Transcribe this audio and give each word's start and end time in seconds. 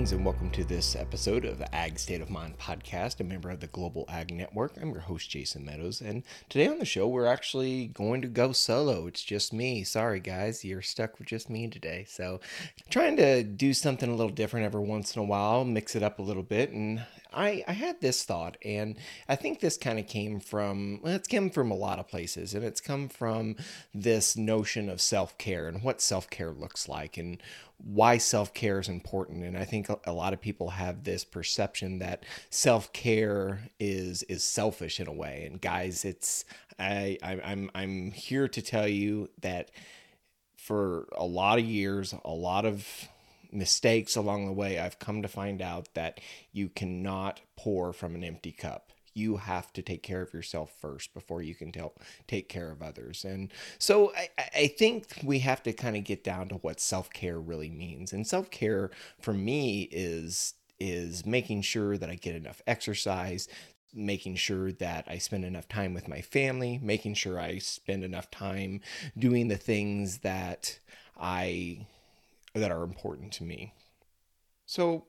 Greetings 0.00 0.12
and 0.12 0.24
welcome 0.24 0.48
to 0.52 0.64
this 0.64 0.96
episode 0.96 1.44
of 1.44 1.58
the 1.58 1.74
Ag 1.74 1.98
State 1.98 2.22
of 2.22 2.30
Mind 2.30 2.56
podcast, 2.56 3.20
a 3.20 3.24
member 3.24 3.50
of 3.50 3.60
the 3.60 3.66
Global 3.66 4.06
Ag 4.08 4.32
Network. 4.32 4.78
I'm 4.80 4.92
your 4.92 5.02
host, 5.02 5.28
Jason 5.28 5.62
Meadows, 5.62 6.00
and 6.00 6.22
today 6.48 6.68
on 6.68 6.78
the 6.78 6.86
show, 6.86 7.06
we're 7.06 7.26
actually 7.26 7.88
going 7.88 8.22
to 8.22 8.28
go 8.28 8.52
solo. 8.52 9.06
It's 9.06 9.22
just 9.22 9.52
me. 9.52 9.84
Sorry, 9.84 10.18
guys, 10.18 10.64
you're 10.64 10.80
stuck 10.80 11.18
with 11.18 11.28
just 11.28 11.50
me 11.50 11.68
today. 11.68 12.06
So, 12.08 12.40
trying 12.88 13.18
to 13.18 13.42
do 13.42 13.74
something 13.74 14.08
a 14.08 14.14
little 14.14 14.32
different 14.32 14.64
every 14.64 14.80
once 14.80 15.14
in 15.14 15.20
a 15.20 15.26
while, 15.26 15.66
mix 15.66 15.94
it 15.94 16.02
up 16.02 16.18
a 16.18 16.22
little 16.22 16.44
bit, 16.44 16.70
and 16.70 17.02
I, 17.32 17.64
I 17.66 17.72
had 17.72 18.00
this 18.00 18.24
thought, 18.24 18.56
and 18.64 18.96
I 19.28 19.36
think 19.36 19.60
this 19.60 19.76
kind 19.76 19.98
of 19.98 20.06
came 20.06 20.40
from, 20.40 21.00
well, 21.02 21.14
it's 21.14 21.28
come 21.28 21.50
from 21.50 21.70
a 21.70 21.76
lot 21.76 21.98
of 21.98 22.08
places, 22.08 22.54
and 22.54 22.64
it's 22.64 22.80
come 22.80 23.08
from 23.08 23.56
this 23.94 24.36
notion 24.36 24.88
of 24.88 25.00
self 25.00 25.36
care 25.38 25.68
and 25.68 25.82
what 25.82 26.00
self 26.00 26.28
care 26.30 26.50
looks 26.50 26.88
like, 26.88 27.16
and 27.16 27.42
why 27.78 28.18
self 28.18 28.52
care 28.54 28.78
is 28.78 28.88
important. 28.88 29.44
And 29.44 29.56
I 29.56 29.64
think 29.64 29.88
a 30.04 30.12
lot 30.12 30.32
of 30.32 30.40
people 30.40 30.70
have 30.70 31.04
this 31.04 31.24
perception 31.24 31.98
that 32.00 32.24
self 32.50 32.92
care 32.92 33.68
is 33.78 34.22
is 34.24 34.44
selfish 34.44 35.00
in 35.00 35.06
a 35.06 35.12
way. 35.12 35.46
And 35.46 35.60
guys, 35.60 36.04
it's 36.04 36.44
I, 36.78 37.18
I 37.22 37.40
I'm 37.44 37.70
I'm 37.74 38.10
here 38.10 38.48
to 38.48 38.62
tell 38.62 38.88
you 38.88 39.30
that 39.40 39.70
for 40.56 41.08
a 41.16 41.24
lot 41.24 41.58
of 41.58 41.64
years, 41.64 42.14
a 42.24 42.30
lot 42.30 42.64
of 42.64 42.86
mistakes 43.52 44.16
along 44.16 44.46
the 44.46 44.52
way, 44.52 44.78
I've 44.78 44.98
come 44.98 45.22
to 45.22 45.28
find 45.28 45.60
out 45.62 45.94
that 45.94 46.20
you 46.52 46.68
cannot 46.68 47.40
pour 47.56 47.92
from 47.92 48.14
an 48.14 48.24
empty 48.24 48.52
cup 48.52 48.92
you 49.14 49.36
have 49.36 49.72
to 49.72 49.82
take 49.82 50.02
care 50.02 50.22
of 50.22 50.32
yourself 50.32 50.72
first 50.80 51.12
before 51.14 51.42
you 51.42 51.54
can 51.54 51.72
help 51.72 52.00
take 52.26 52.48
care 52.48 52.70
of 52.70 52.82
others. 52.82 53.24
And 53.24 53.52
so 53.78 54.12
I, 54.16 54.28
I 54.54 54.66
think 54.66 55.20
we 55.22 55.40
have 55.40 55.62
to 55.64 55.72
kind 55.72 55.96
of 55.96 56.04
get 56.04 56.24
down 56.24 56.48
to 56.48 56.56
what 56.56 56.80
self 56.80 57.10
care 57.10 57.40
really 57.40 57.70
means. 57.70 58.12
And 58.12 58.26
self 58.26 58.50
care 58.50 58.90
for 59.20 59.32
me 59.32 59.88
is 59.90 60.54
is 60.78 61.26
making 61.26 61.62
sure 61.62 61.98
that 61.98 62.08
I 62.08 62.14
get 62.14 62.34
enough 62.34 62.62
exercise, 62.66 63.48
making 63.92 64.36
sure 64.36 64.72
that 64.72 65.04
I 65.06 65.18
spend 65.18 65.44
enough 65.44 65.68
time 65.68 65.92
with 65.92 66.08
my 66.08 66.22
family, 66.22 66.80
making 66.82 67.14
sure 67.14 67.38
I 67.38 67.58
spend 67.58 68.02
enough 68.02 68.30
time 68.30 68.80
doing 69.18 69.48
the 69.48 69.58
things 69.58 70.18
that 70.18 70.78
I 71.20 71.86
that 72.54 72.70
are 72.70 72.82
important 72.82 73.32
to 73.32 73.44
me. 73.44 73.72
So 74.66 75.04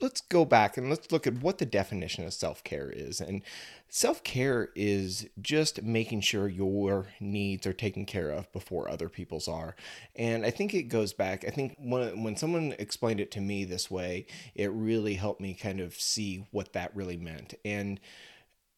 let's 0.00 0.20
go 0.20 0.44
back 0.44 0.76
and 0.76 0.88
let's 0.88 1.10
look 1.10 1.26
at 1.26 1.42
what 1.42 1.58
the 1.58 1.66
definition 1.66 2.24
of 2.24 2.32
self-care 2.32 2.90
is. 2.90 3.20
And 3.20 3.42
self-care 3.88 4.68
is 4.76 5.28
just 5.40 5.82
making 5.82 6.20
sure 6.20 6.48
your 6.48 7.08
needs 7.18 7.66
are 7.66 7.72
taken 7.72 8.04
care 8.04 8.30
of 8.30 8.52
before 8.52 8.88
other 8.88 9.08
people's 9.08 9.48
are. 9.48 9.74
And 10.14 10.44
i 10.44 10.50
think 10.50 10.74
it 10.74 10.84
goes 10.84 11.12
back 11.12 11.44
i 11.46 11.50
think 11.50 11.74
when, 11.78 12.22
when 12.22 12.36
someone 12.36 12.74
explained 12.78 13.20
it 13.20 13.30
to 13.32 13.40
me 13.40 13.64
this 13.64 13.90
way 13.90 14.26
it 14.54 14.70
really 14.72 15.14
helped 15.14 15.40
me 15.40 15.54
kind 15.54 15.80
of 15.80 15.94
see 15.94 16.46
what 16.50 16.72
that 16.74 16.94
really 16.94 17.16
meant. 17.16 17.54
And 17.64 18.00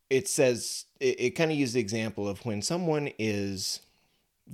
it 0.08 0.26
says 0.26 0.86
it, 0.98 1.20
it 1.20 1.30
kind 1.30 1.50
of 1.50 1.56
used 1.58 1.74
the 1.74 1.80
example 1.80 2.28
of 2.28 2.44
when 2.44 2.62
someone 2.62 3.10
is 3.18 3.80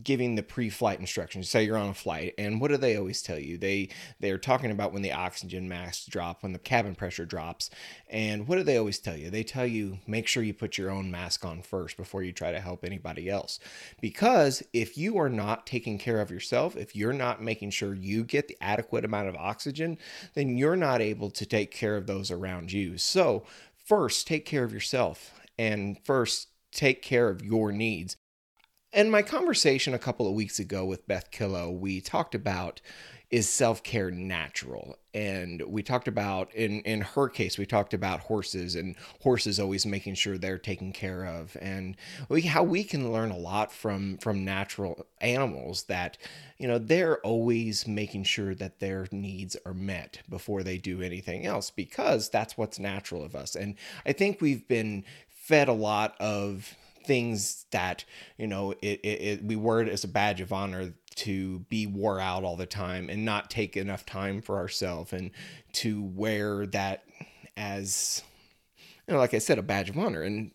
giving 0.03 0.35
the 0.35 0.43
pre-flight 0.43 1.01
instructions. 1.01 1.49
Say 1.49 1.65
you're 1.65 1.77
on 1.77 1.89
a 1.89 1.95
flight 1.95 2.35
and 2.39 2.61
what 2.61 2.71
do 2.71 2.77
they 2.77 2.97
always 2.97 3.23
tell 3.23 3.39
you? 3.39 3.57
They 3.57 3.89
they're 4.21 4.39
talking 4.39 4.71
about 4.71 4.93
when 4.93 5.03
the 5.03 5.13
oxygen 5.13 5.69
masks 5.69 6.07
drop 6.07 6.43
when 6.43 6.53
the 6.53 6.59
cabin 6.59 6.95
pressure 6.95 7.25
drops 7.25 7.71
and 8.09 8.47
what 8.47 8.57
do 8.57 8.63
they 8.63 8.77
always 8.77 8.99
tell 8.99 9.17
you? 9.17 9.31
They 9.31 9.43
tell 9.43 9.67
you 9.67 9.99
make 10.07 10.27
sure 10.27 10.43
you 10.43 10.55
put 10.55 10.77
your 10.77 10.91
own 10.91 11.11
mask 11.11 11.45
on 11.45 11.63
first 11.63 11.97
before 11.97 12.23
you 12.23 12.33
try 12.33 12.53
to 12.53 12.61
help 12.61 12.85
anybody 12.85 13.31
else. 13.31 13.59
Because 14.01 14.63
if 14.73 14.99
you 14.99 15.19
are 15.19 15.31
not 15.31 15.67
taking 15.67 15.99
care 15.99 16.21
of 16.21 16.31
yourself 16.31 16.77
if 16.77 16.95
you're 16.95 17.13
not 17.13 17.43
making 17.43 17.71
sure 17.71 17.95
you 17.95 18.25
get 18.25 18.49
the 18.49 18.59
adequate 18.61 19.05
amount 19.05 19.29
of 19.29 19.37
oxygen 19.37 19.99
then 20.35 20.57
you're 20.57 20.77
not 20.77 21.01
able 21.01 21.31
to 21.31 21.47
take 21.47 21.71
care 21.71 21.97
of 21.97 22.07
those 22.07 22.31
around 22.31 22.73
you. 22.73 22.99
So 22.99 23.45
first 23.85 24.27
take 24.27 24.45
care 24.45 24.65
of 24.65 24.73
yourself 24.73 25.33
and 25.59 25.99
first 26.05 26.49
take 26.73 27.01
care 27.01 27.31
of 27.31 27.43
your 27.43 27.73
needs 27.73 28.17
in 28.97 29.11
my 29.11 29.21
conversation 29.21 29.93
a 29.93 29.99
couple 29.99 30.27
of 30.27 30.33
weeks 30.33 30.59
ago 30.59 30.87
with 30.87 31.07
Beth 31.07 31.31
Killow, 31.31 31.71
we 31.71 32.01
talked 32.01 32.34
about 32.34 32.81
is 33.29 33.49
self-care 33.49 34.11
natural? 34.11 34.97
And 35.12 35.61
we 35.67 35.83
talked 35.83 36.09
about 36.09 36.55
in 36.55 36.81
in 36.83 37.01
her 37.03 37.29
case 37.29 37.59
we 37.59 37.67
talked 37.67 37.93
about 37.93 38.21
horses 38.21 38.75
and 38.75 38.95
horses 39.21 39.61
always 39.61 39.85
making 39.85 40.15
sure 40.15 40.39
they're 40.39 40.59
taken 40.59 40.93
care 40.93 41.27
of. 41.27 41.56
And 41.61 41.97
we 42.29 42.43
how 42.43 42.62
we 42.62 42.85
can 42.85 43.12
learn 43.12 43.33
a 43.33 43.37
lot 43.37 43.71
from 43.71 44.17
from 44.19 44.45
natural 44.45 45.06
animals 45.21 45.85
that 45.85 46.17
you 46.56 46.67
know 46.69 46.79
they're 46.79 47.19
always 47.19 47.87
making 47.87 48.25
sure 48.25 48.55
that 48.55 48.79
their 48.79 49.09
needs 49.11 49.56
are 49.67 49.75
met 49.75 50.21
before 50.31 50.62
they 50.62 50.79
do 50.79 51.03
anything 51.03 51.45
else 51.45 51.71
because 51.71 52.31
that's 52.31 52.56
what's 52.56 52.79
natural 52.79 53.25
of 53.25 53.35
us. 53.35 53.56
And 53.56 53.75
i 54.06 54.12
think 54.12 54.41
we've 54.41 54.67
been 54.69 55.05
fed 55.29 55.69
a 55.69 55.73
lot 55.73 56.15
of 56.21 56.77
things 57.06 57.67
that 57.71 58.05
you 58.37 58.47
know 58.47 58.72
it, 58.83 59.00
it, 59.03 59.21
it, 59.22 59.44
we 59.44 59.56
wear 59.56 59.81
it 59.81 59.89
as 59.89 60.05
a 60.05 60.09
badge 60.09 60.41
of 60.41 60.53
honor 60.53 60.93
to 61.15 61.61
be 61.61 61.87
wore 61.87 62.21
out 62.21 62.44
all 62.44 62.56
the 62.56 62.67
time 62.67 63.09
and 63.09 63.25
not 63.25 63.50
take 63.50 63.77
enough 63.77 64.05
time 64.05 64.43
for 64.43 64.56
ourselves 64.56 65.12
and 65.12 65.31
to 65.72 66.03
wear 66.03 66.67
that 66.67 67.05
as 67.56 68.22
you 69.06 69.15
know 69.15 69.19
like 69.19 69.34
i 69.34 69.39
said 69.39 69.59
a 69.59 69.62
badge 69.62 69.91
of 69.91 69.99
honor. 69.99 70.22
And 70.22 70.50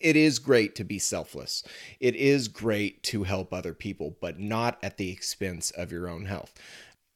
it 0.00 0.16
is 0.16 0.40
great 0.40 0.74
to 0.74 0.84
be 0.84 0.98
selfless. 0.98 1.62
It 2.00 2.16
is 2.16 2.48
great 2.48 3.04
to 3.04 3.22
help 3.22 3.52
other 3.52 3.72
people 3.72 4.16
but 4.20 4.38
not 4.38 4.78
at 4.82 4.96
the 4.96 5.10
expense 5.10 5.70
of 5.70 5.92
your 5.92 6.08
own 6.08 6.24
health. 6.26 6.52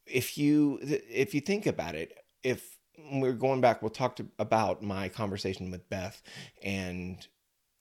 If 0.05 0.37
you 0.37 0.79
if 0.81 1.35
you 1.35 1.41
think 1.41 1.65
about 1.65 1.95
it 1.95 2.17
if 2.43 2.77
we're 3.11 3.33
going 3.33 3.61
back 3.61 3.81
we'll 3.81 3.91
talk 3.91 4.15
to, 4.15 4.27
about 4.39 4.81
my 4.81 5.09
conversation 5.09 5.69
with 5.69 5.89
beth 5.89 6.21
and 6.63 7.27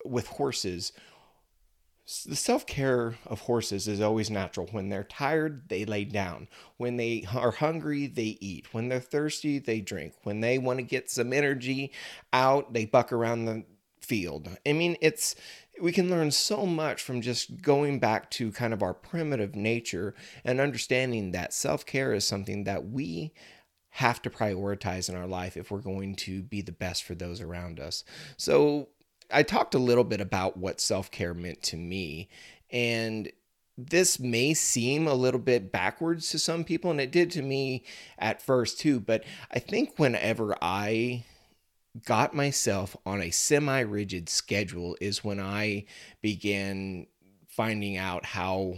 with 0.08 0.26
horses, 0.26 0.92
the 2.24 2.36
self 2.36 2.66
care 2.66 3.16
of 3.26 3.40
horses 3.40 3.88
is 3.88 4.00
always 4.00 4.30
natural. 4.30 4.68
When 4.70 4.88
they're 4.88 5.04
tired, 5.04 5.68
they 5.68 5.84
lay 5.84 6.04
down. 6.04 6.48
When 6.76 6.96
they 6.96 7.26
are 7.34 7.50
hungry, 7.50 8.06
they 8.06 8.38
eat. 8.40 8.72
When 8.72 8.88
they're 8.88 9.00
thirsty, 9.00 9.58
they 9.58 9.80
drink. 9.80 10.14
When 10.22 10.40
they 10.40 10.58
want 10.58 10.78
to 10.78 10.84
get 10.84 11.10
some 11.10 11.32
energy 11.32 11.92
out, 12.32 12.72
they 12.72 12.84
buck 12.84 13.12
around 13.12 13.44
the 13.46 13.64
field. 14.00 14.48
I 14.64 14.72
mean, 14.72 14.96
it's 15.00 15.34
we 15.80 15.92
can 15.92 16.08
learn 16.08 16.30
so 16.30 16.64
much 16.64 17.02
from 17.02 17.20
just 17.20 17.60
going 17.60 17.98
back 17.98 18.30
to 18.30 18.52
kind 18.52 18.72
of 18.72 18.82
our 18.82 18.94
primitive 18.94 19.54
nature 19.54 20.14
and 20.44 20.60
understanding 20.60 21.32
that 21.32 21.52
self 21.52 21.84
care 21.84 22.12
is 22.12 22.26
something 22.26 22.64
that 22.64 22.88
we 22.88 23.32
have 23.90 24.20
to 24.22 24.30
prioritize 24.30 25.08
in 25.08 25.14
our 25.16 25.26
life 25.26 25.56
if 25.56 25.70
we're 25.70 25.78
going 25.78 26.14
to 26.14 26.42
be 26.42 26.60
the 26.60 26.72
best 26.72 27.02
for 27.02 27.14
those 27.14 27.40
around 27.40 27.80
us. 27.80 28.04
So, 28.36 28.88
I 29.32 29.42
talked 29.42 29.75
a 29.75 29.78
little 29.78 30.04
bit 30.04 30.20
about 30.20 30.56
what 30.56 30.81
self 30.81 31.10
care 31.10 31.34
meant 31.34 31.62
to 31.64 31.76
me. 31.76 32.28
And 32.70 33.31
this 33.78 34.19
may 34.19 34.54
seem 34.54 35.06
a 35.06 35.14
little 35.14 35.41
bit 35.41 35.70
backwards 35.70 36.31
to 36.31 36.38
some 36.38 36.64
people, 36.64 36.91
and 36.91 37.00
it 37.00 37.12
did 37.12 37.31
to 37.32 37.42
me 37.42 37.84
at 38.19 38.41
first 38.42 38.81
too. 38.81 39.00
But 39.00 39.24
I 39.50 39.59
think 39.59 39.98
whenever 39.98 40.56
I 40.62 41.24
got 42.04 42.34
myself 42.34 42.97
on 43.06 43.22
a 43.22 43.30
semi 43.30 43.80
rigid 43.80 44.28
schedule 44.28 44.97
is 45.00 45.24
when 45.24 45.41
I 45.41 45.84
began 46.22 47.06
finding 47.48 47.97
out 47.97 48.24
how 48.24 48.77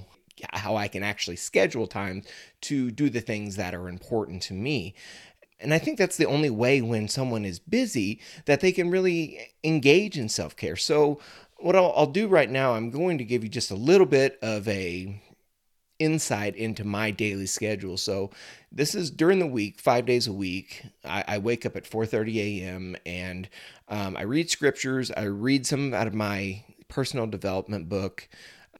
how 0.52 0.76
I 0.76 0.86
can 0.86 1.02
actually 1.02 1.36
schedule 1.36 1.88
time 1.88 2.22
to 2.62 2.92
do 2.92 3.10
the 3.10 3.20
things 3.20 3.56
that 3.56 3.74
are 3.74 3.88
important 3.88 4.42
to 4.42 4.54
me. 4.54 4.94
And 5.60 5.74
I 5.74 5.78
think 5.78 5.98
that's 5.98 6.16
the 6.16 6.26
only 6.26 6.50
way 6.50 6.80
when 6.80 7.08
someone 7.08 7.44
is 7.44 7.58
busy 7.58 8.20
that 8.46 8.60
they 8.60 8.72
can 8.72 8.90
really 8.90 9.52
engage 9.64 10.16
in 10.16 10.28
self 10.28 10.56
care. 10.56 10.76
So, 10.76 11.20
what 11.56 11.74
I'll, 11.74 11.92
I'll, 11.96 12.06
do 12.06 12.28
right 12.28 12.48
now, 12.48 12.74
I'm 12.74 12.90
going 12.90 13.18
to 13.18 13.24
give 13.24 13.42
you 13.42 13.48
just 13.48 13.72
a 13.72 13.76
little 13.76 14.06
bit 14.06 14.38
of 14.40 14.68
a 14.68 15.20
insight 15.98 16.54
into 16.54 16.84
my 16.84 17.10
daily 17.10 17.46
schedule. 17.46 17.96
So, 17.96 18.30
this 18.70 18.94
is 18.94 19.10
during 19.10 19.40
the 19.40 19.46
week, 19.46 19.80
five 19.80 20.06
days 20.06 20.28
a 20.28 20.32
week. 20.32 20.84
I, 21.04 21.24
I 21.26 21.38
wake 21.38 21.66
up 21.66 21.76
at 21.76 21.90
4:30 21.90 22.36
a.m. 22.36 22.96
and 23.04 23.48
um, 23.88 24.16
I 24.16 24.22
read 24.22 24.50
scriptures. 24.50 25.10
I 25.10 25.24
read 25.24 25.66
some 25.66 25.92
out 25.92 26.06
of 26.06 26.14
my 26.14 26.62
personal 26.88 27.26
development 27.26 27.88
book, 27.88 28.28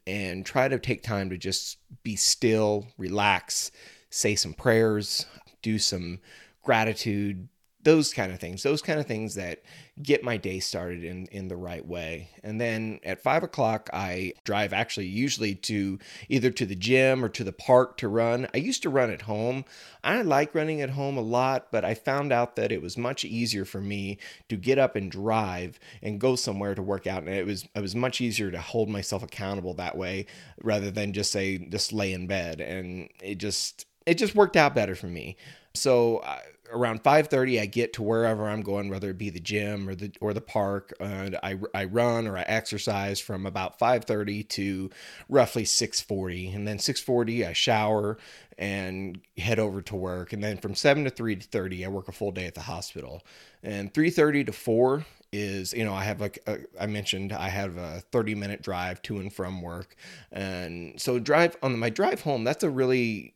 and 0.07 0.47
try 0.47 0.69
to 0.69 0.79
take 0.79 1.03
time 1.03 1.29
to 1.31 1.37
just 1.37 1.79
be 2.05 2.15
still, 2.15 2.87
relax, 2.97 3.73
say 4.11 4.35
some 4.35 4.55
prayers 4.55 5.27
do 5.63 5.79
some 5.79 6.21
gratitude 6.63 7.49
those 7.85 8.13
kind 8.13 8.33
of 8.33 8.41
things 8.41 8.63
those 8.63 8.83
kind 8.83 8.99
of 8.99 9.07
things 9.07 9.37
that 9.37 9.63
get 10.03 10.25
my 10.25 10.37
day 10.37 10.59
started 10.59 11.05
in 11.05 11.27
in 11.27 11.49
the 11.49 11.57
right 11.57 11.87
way. 11.87 12.29
And 12.43 12.61
then 12.61 13.01
at 13.05 13.23
five 13.23 13.43
o'clock 13.43 13.89
i 13.93 14.33
drive 14.45 14.73
actually 14.73 15.07
usually 15.07 15.55
to 15.55 15.99
either 16.29 16.51
to 16.51 16.67
the 16.67 16.75
gym 16.75 17.25
or 17.25 17.29
to 17.31 17.45
the 17.45 17.53
park 17.53 17.97
to 17.99 18.09
run. 18.09 18.49
I 18.53 18.59
used 18.59 18.83
to 18.83 18.91
run 18.91 19.11
at 19.11 19.23
home. 19.23 19.65
I 20.03 20.23
like 20.23 20.55
running 20.55 20.81
at 20.83 20.91
home 20.91 21.17
a 21.17 21.23
lot 21.23 21.69
but 21.71 21.85
i 21.85 21.95
found 21.95 22.33
out 22.33 22.57
that 22.57 22.73
it 22.73 22.83
was 22.83 22.99
much 22.99 23.25
easier 23.25 23.65
for 23.65 23.81
me 23.81 24.19
to 24.49 24.57
get 24.57 24.79
up 24.79 24.97
and 24.97 25.11
drive 25.11 25.79
and 26.03 26.21
go 26.21 26.37
somewhere 26.37 26.75
to 26.75 26.83
work 26.83 27.07
out. 27.07 27.23
And 27.23 27.35
it 27.35 27.47
was 27.47 27.67
it 27.75 27.81
was 27.81 27.95
much 27.95 28.21
easier 28.21 28.51
to 28.51 28.61
hold 28.61 28.89
myself 28.89 29.23
accountable 29.23 29.75
that 29.75 29.97
way 29.97 30.27
rather 30.63 30.91
than 30.91 31.13
just 31.13 31.31
say 31.33 31.59
just 31.59 31.93
lay 31.93 32.13
in 32.13 32.27
bed. 32.27 32.61
And 32.61 33.09
it 33.23 33.37
just 33.37 33.87
it 34.09 34.19
just 34.19 34.35
worked 34.35 34.57
out 34.57 34.75
better 34.75 34.95
for 34.95 35.07
me. 35.07 35.37
So 35.75 36.23
I, 36.23 36.41
around 36.73 37.03
5:30 37.03 37.61
I 37.61 37.67
get 37.67 37.93
to 37.95 38.03
wherever 38.03 38.49
I'm 38.49 38.63
going 38.63 38.89
whether 38.89 39.11
it 39.11 39.19
be 39.19 39.31
the 39.31 39.41
gym 39.41 39.89
or 39.89 39.95
the 39.95 40.13
or 40.21 40.33
the 40.35 40.41
park 40.41 40.93
and 41.01 41.39
I, 41.43 41.59
I 41.75 41.85
run 41.85 42.27
or 42.27 42.37
I 42.37 42.43
exercise 42.43 43.21
from 43.21 43.47
about 43.47 43.79
5:30 43.79 44.49
to 44.49 44.91
roughly 45.29 45.65
6:40 45.65 46.55
and 46.55 46.67
then 46.67 46.79
6:40 46.79 47.47
I 47.47 47.53
shower 47.53 48.19
and 48.59 49.21
head 49.37 49.59
over 49.59 49.81
to 49.83 49.97
work 49.97 50.33
and 50.33 50.43
then 50.43 50.59
from 50.59 50.75
7 50.75 51.05
to 51.05 51.11
3:30 51.11 51.85
I 51.85 51.89
work 51.89 52.09
a 52.09 52.13
full 52.13 52.33
day 52.33 52.47
at 52.47 52.55
the 52.55 52.63
hospital. 52.63 53.23
And 53.63 53.93
3:30 53.93 54.47
to 54.47 54.53
4 54.53 55.07
is 55.31 55.75
you 55.75 55.85
know 55.85 55.95
I 55.95 56.05
have 56.05 56.21
like 56.21 56.39
a, 56.47 56.59
I 56.81 56.87
mentioned 56.87 57.33
I 57.33 57.49
have 57.49 57.77
a 57.77 58.01
30 58.13 58.35
minute 58.35 58.63
drive 58.63 59.03
to 59.03 59.19
and 59.19 59.33
from 59.33 59.63
work. 59.63 59.97
And 60.33 61.01
so 61.01 61.19
drive 61.19 61.57
on 61.63 61.79
my 61.79 61.91
drive 61.91 62.23
home 62.23 62.45
that's 62.45 62.65
a 62.65 62.71
really 62.71 63.35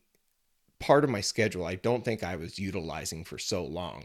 part 0.83 1.05
of 1.05 1.09
my 1.09 1.21
schedule 1.21 1.65
I 1.65 1.75
don't 1.75 2.03
think 2.03 2.23
I 2.23 2.35
was 2.35 2.59
utilizing 2.59 3.23
for 3.23 3.37
so 3.37 3.63
long. 3.63 4.03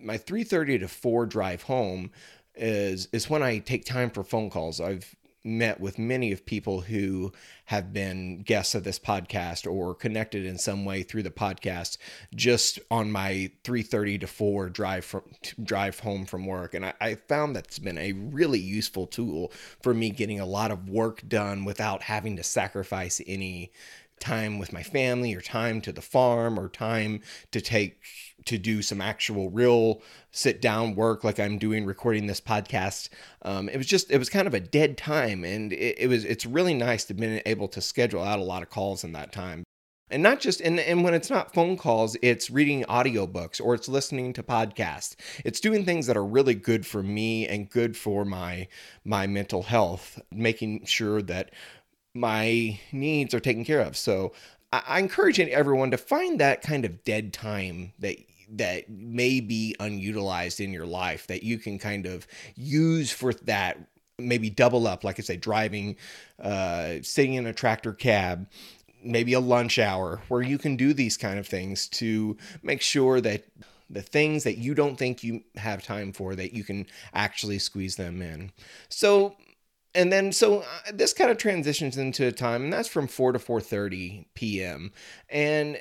My 0.00 0.16
3:30 0.16 0.80
to 0.80 0.88
4 0.88 1.26
drive 1.26 1.64
home 1.64 2.10
is 2.54 3.08
is 3.12 3.28
when 3.28 3.42
I 3.42 3.58
take 3.58 3.84
time 3.84 4.10
for 4.10 4.24
phone 4.24 4.48
calls. 4.48 4.80
I've 4.80 5.14
met 5.44 5.80
with 5.80 5.98
many 5.98 6.32
of 6.32 6.44
people 6.46 6.80
who 6.80 7.32
have 7.66 7.92
been 7.92 8.40
guests 8.40 8.74
of 8.74 8.84
this 8.84 8.98
podcast 8.98 9.70
or 9.70 9.94
connected 9.94 10.44
in 10.44 10.58
some 10.58 10.84
way 10.84 11.02
through 11.02 11.22
the 11.22 11.30
podcast 11.30 11.96
just 12.34 12.78
on 12.90 13.12
my 13.12 13.50
3.30 13.62 14.20
to 14.20 14.26
4 14.26 14.68
drive 14.70 15.04
from 15.04 15.22
drive 15.62 16.00
home 16.00 16.26
from 16.26 16.44
work 16.44 16.74
and 16.74 16.84
I, 16.84 16.94
I 17.00 17.14
found 17.14 17.54
that's 17.54 17.78
been 17.78 17.98
a 17.98 18.12
really 18.12 18.58
useful 18.58 19.06
tool 19.06 19.52
for 19.80 19.94
me 19.94 20.10
getting 20.10 20.40
a 20.40 20.46
lot 20.46 20.72
of 20.72 20.88
work 20.88 21.22
done 21.28 21.64
without 21.64 22.02
having 22.02 22.36
to 22.36 22.42
sacrifice 22.42 23.20
any 23.26 23.70
time 24.20 24.58
with 24.58 24.72
my 24.72 24.82
family 24.82 25.34
or 25.34 25.40
time 25.40 25.80
to 25.82 25.92
the 25.92 26.02
farm 26.02 26.58
or 26.58 26.68
time 26.68 27.20
to 27.52 27.60
take 27.60 28.00
to 28.44 28.58
do 28.58 28.82
some 28.82 29.00
actual 29.00 29.50
real 29.50 30.00
sit 30.30 30.62
down 30.62 30.94
work 30.94 31.24
like 31.24 31.38
I'm 31.38 31.58
doing 31.58 31.84
recording 31.84 32.26
this 32.26 32.40
podcast. 32.40 33.08
Um, 33.42 33.68
it 33.68 33.76
was 33.76 33.86
just 33.86 34.10
it 34.10 34.18
was 34.18 34.30
kind 34.30 34.46
of 34.46 34.54
a 34.54 34.60
dead 34.60 34.96
time, 34.96 35.44
and 35.44 35.72
it, 35.72 35.96
it 35.98 36.06
was 36.08 36.24
it's 36.24 36.46
really 36.46 36.74
nice 36.74 37.04
to 37.06 37.14
be 37.14 37.42
able 37.44 37.68
to 37.68 37.80
schedule 37.80 38.22
out 38.22 38.38
a 38.38 38.44
lot 38.44 38.62
of 38.62 38.70
calls 38.70 39.04
in 39.04 39.12
that 39.12 39.32
time. 39.32 39.64
And 40.10 40.22
not 40.22 40.40
just 40.40 40.60
and, 40.62 40.80
and 40.80 41.04
when 41.04 41.12
it's 41.12 41.28
not 41.28 41.52
phone 41.52 41.76
calls, 41.76 42.16
it's 42.22 42.50
reading 42.50 42.84
audiobooks 42.84 43.60
or 43.62 43.74
it's 43.74 43.88
listening 43.88 44.32
to 44.34 44.42
podcasts. 44.42 45.16
It's 45.44 45.60
doing 45.60 45.84
things 45.84 46.06
that 46.06 46.16
are 46.16 46.24
really 46.24 46.54
good 46.54 46.86
for 46.86 47.02
me 47.02 47.46
and 47.46 47.68
good 47.68 47.96
for 47.96 48.24
my 48.24 48.68
my 49.04 49.26
mental 49.26 49.64
health, 49.64 50.20
making 50.32 50.86
sure 50.86 51.20
that 51.22 51.50
my 52.14 52.78
needs 52.92 53.34
are 53.34 53.40
taken 53.40 53.64
care 53.64 53.80
of. 53.80 53.96
So 53.96 54.32
I, 54.72 54.82
I 54.86 54.98
encourage 54.98 55.38
everyone 55.40 55.90
to 55.90 55.98
find 55.98 56.40
that 56.40 56.62
kind 56.62 56.84
of 56.84 57.04
dead 57.04 57.32
time 57.32 57.92
that 57.98 58.16
that 58.50 58.88
may 58.88 59.40
be 59.40 59.76
unutilized 59.78 60.60
in 60.60 60.72
your 60.72 60.86
life 60.86 61.26
that 61.26 61.42
you 61.42 61.58
can 61.58 61.78
kind 61.78 62.06
of 62.06 62.26
use 62.56 63.10
for 63.10 63.34
that 63.34 63.78
maybe 64.18 64.48
double 64.48 64.86
up 64.86 65.04
like 65.04 65.18
i 65.18 65.22
say 65.22 65.36
driving 65.36 65.96
uh, 66.42 66.94
sitting 67.02 67.34
in 67.34 67.46
a 67.46 67.52
tractor 67.52 67.92
cab 67.92 68.48
maybe 69.02 69.32
a 69.34 69.40
lunch 69.40 69.78
hour 69.78 70.22
where 70.28 70.42
you 70.42 70.58
can 70.58 70.76
do 70.76 70.92
these 70.92 71.16
kind 71.16 71.38
of 71.38 71.46
things 71.46 71.88
to 71.88 72.36
make 72.62 72.80
sure 72.80 73.20
that 73.20 73.44
the 73.90 74.02
things 74.02 74.44
that 74.44 74.58
you 74.58 74.74
don't 74.74 74.96
think 74.96 75.22
you 75.22 75.42
have 75.56 75.82
time 75.82 76.12
for 76.12 76.34
that 76.34 76.52
you 76.52 76.64
can 76.64 76.86
actually 77.14 77.58
squeeze 77.58 77.96
them 77.96 78.22
in 78.22 78.50
so 78.88 79.36
and 79.98 80.12
then 80.12 80.32
so 80.32 80.60
uh, 80.60 80.64
this 80.94 81.12
kind 81.12 81.30
of 81.30 81.36
transitions 81.36 81.96
into 81.96 82.26
a 82.26 82.32
time 82.32 82.64
and 82.64 82.72
that's 82.72 82.88
from 82.88 83.08
4 83.08 83.32
to 83.32 83.38
4:30 83.38 84.26
p.m. 84.34 84.92
and 85.28 85.80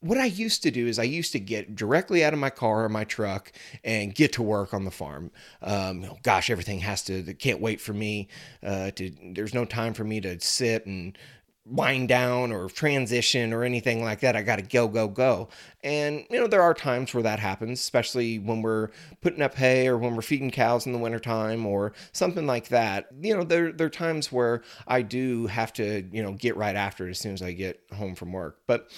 what 0.00 0.18
I 0.18 0.24
used 0.24 0.64
to 0.64 0.72
do 0.72 0.88
is 0.88 0.98
I 0.98 1.04
used 1.04 1.30
to 1.30 1.38
get 1.38 1.76
directly 1.76 2.24
out 2.24 2.32
of 2.32 2.40
my 2.40 2.50
car 2.50 2.84
or 2.84 2.88
my 2.88 3.04
truck 3.04 3.52
and 3.84 4.12
get 4.12 4.32
to 4.32 4.42
work 4.42 4.74
on 4.74 4.84
the 4.84 4.90
farm. 4.90 5.30
Um, 5.62 6.04
gosh, 6.24 6.50
everything 6.50 6.80
has 6.80 7.04
to 7.04 7.22
can't 7.34 7.60
wait 7.60 7.80
for 7.80 7.92
me. 7.92 8.26
Uh, 8.64 8.90
to 8.90 9.12
there's 9.32 9.54
no 9.54 9.64
time 9.64 9.94
for 9.94 10.02
me 10.02 10.20
to 10.20 10.40
sit 10.40 10.86
and 10.86 11.16
wind 11.64 12.08
down 12.08 12.50
or 12.50 12.68
transition 12.68 13.52
or 13.52 13.62
anything 13.62 14.02
like 14.02 14.20
that. 14.20 14.34
I 14.34 14.42
got 14.42 14.56
to 14.56 14.62
go, 14.62 14.88
go, 14.88 15.06
go. 15.06 15.48
And, 15.84 16.24
you 16.28 16.40
know, 16.40 16.46
there 16.48 16.62
are 16.62 16.74
times 16.74 17.14
where 17.14 17.22
that 17.22 17.38
happens, 17.38 17.80
especially 17.80 18.38
when 18.38 18.62
we're 18.62 18.88
putting 19.20 19.42
up 19.42 19.54
hay 19.54 19.86
or 19.86 19.96
when 19.96 20.16
we're 20.16 20.22
feeding 20.22 20.50
cows 20.50 20.86
in 20.86 20.92
the 20.92 20.98
wintertime 20.98 21.64
or 21.64 21.92
something 22.12 22.46
like 22.46 22.68
that. 22.68 23.06
You 23.20 23.36
know, 23.36 23.44
there, 23.44 23.72
there 23.72 23.86
are 23.86 23.90
times 23.90 24.32
where 24.32 24.62
I 24.88 25.02
do 25.02 25.46
have 25.46 25.72
to, 25.74 26.04
you 26.12 26.22
know, 26.22 26.32
get 26.32 26.56
right 26.56 26.76
after 26.76 27.06
it 27.06 27.12
as 27.12 27.18
soon 27.18 27.34
as 27.34 27.42
I 27.42 27.52
get 27.52 27.80
home 27.92 28.14
from 28.14 28.32
work. 28.32 28.58
But, 28.66 28.90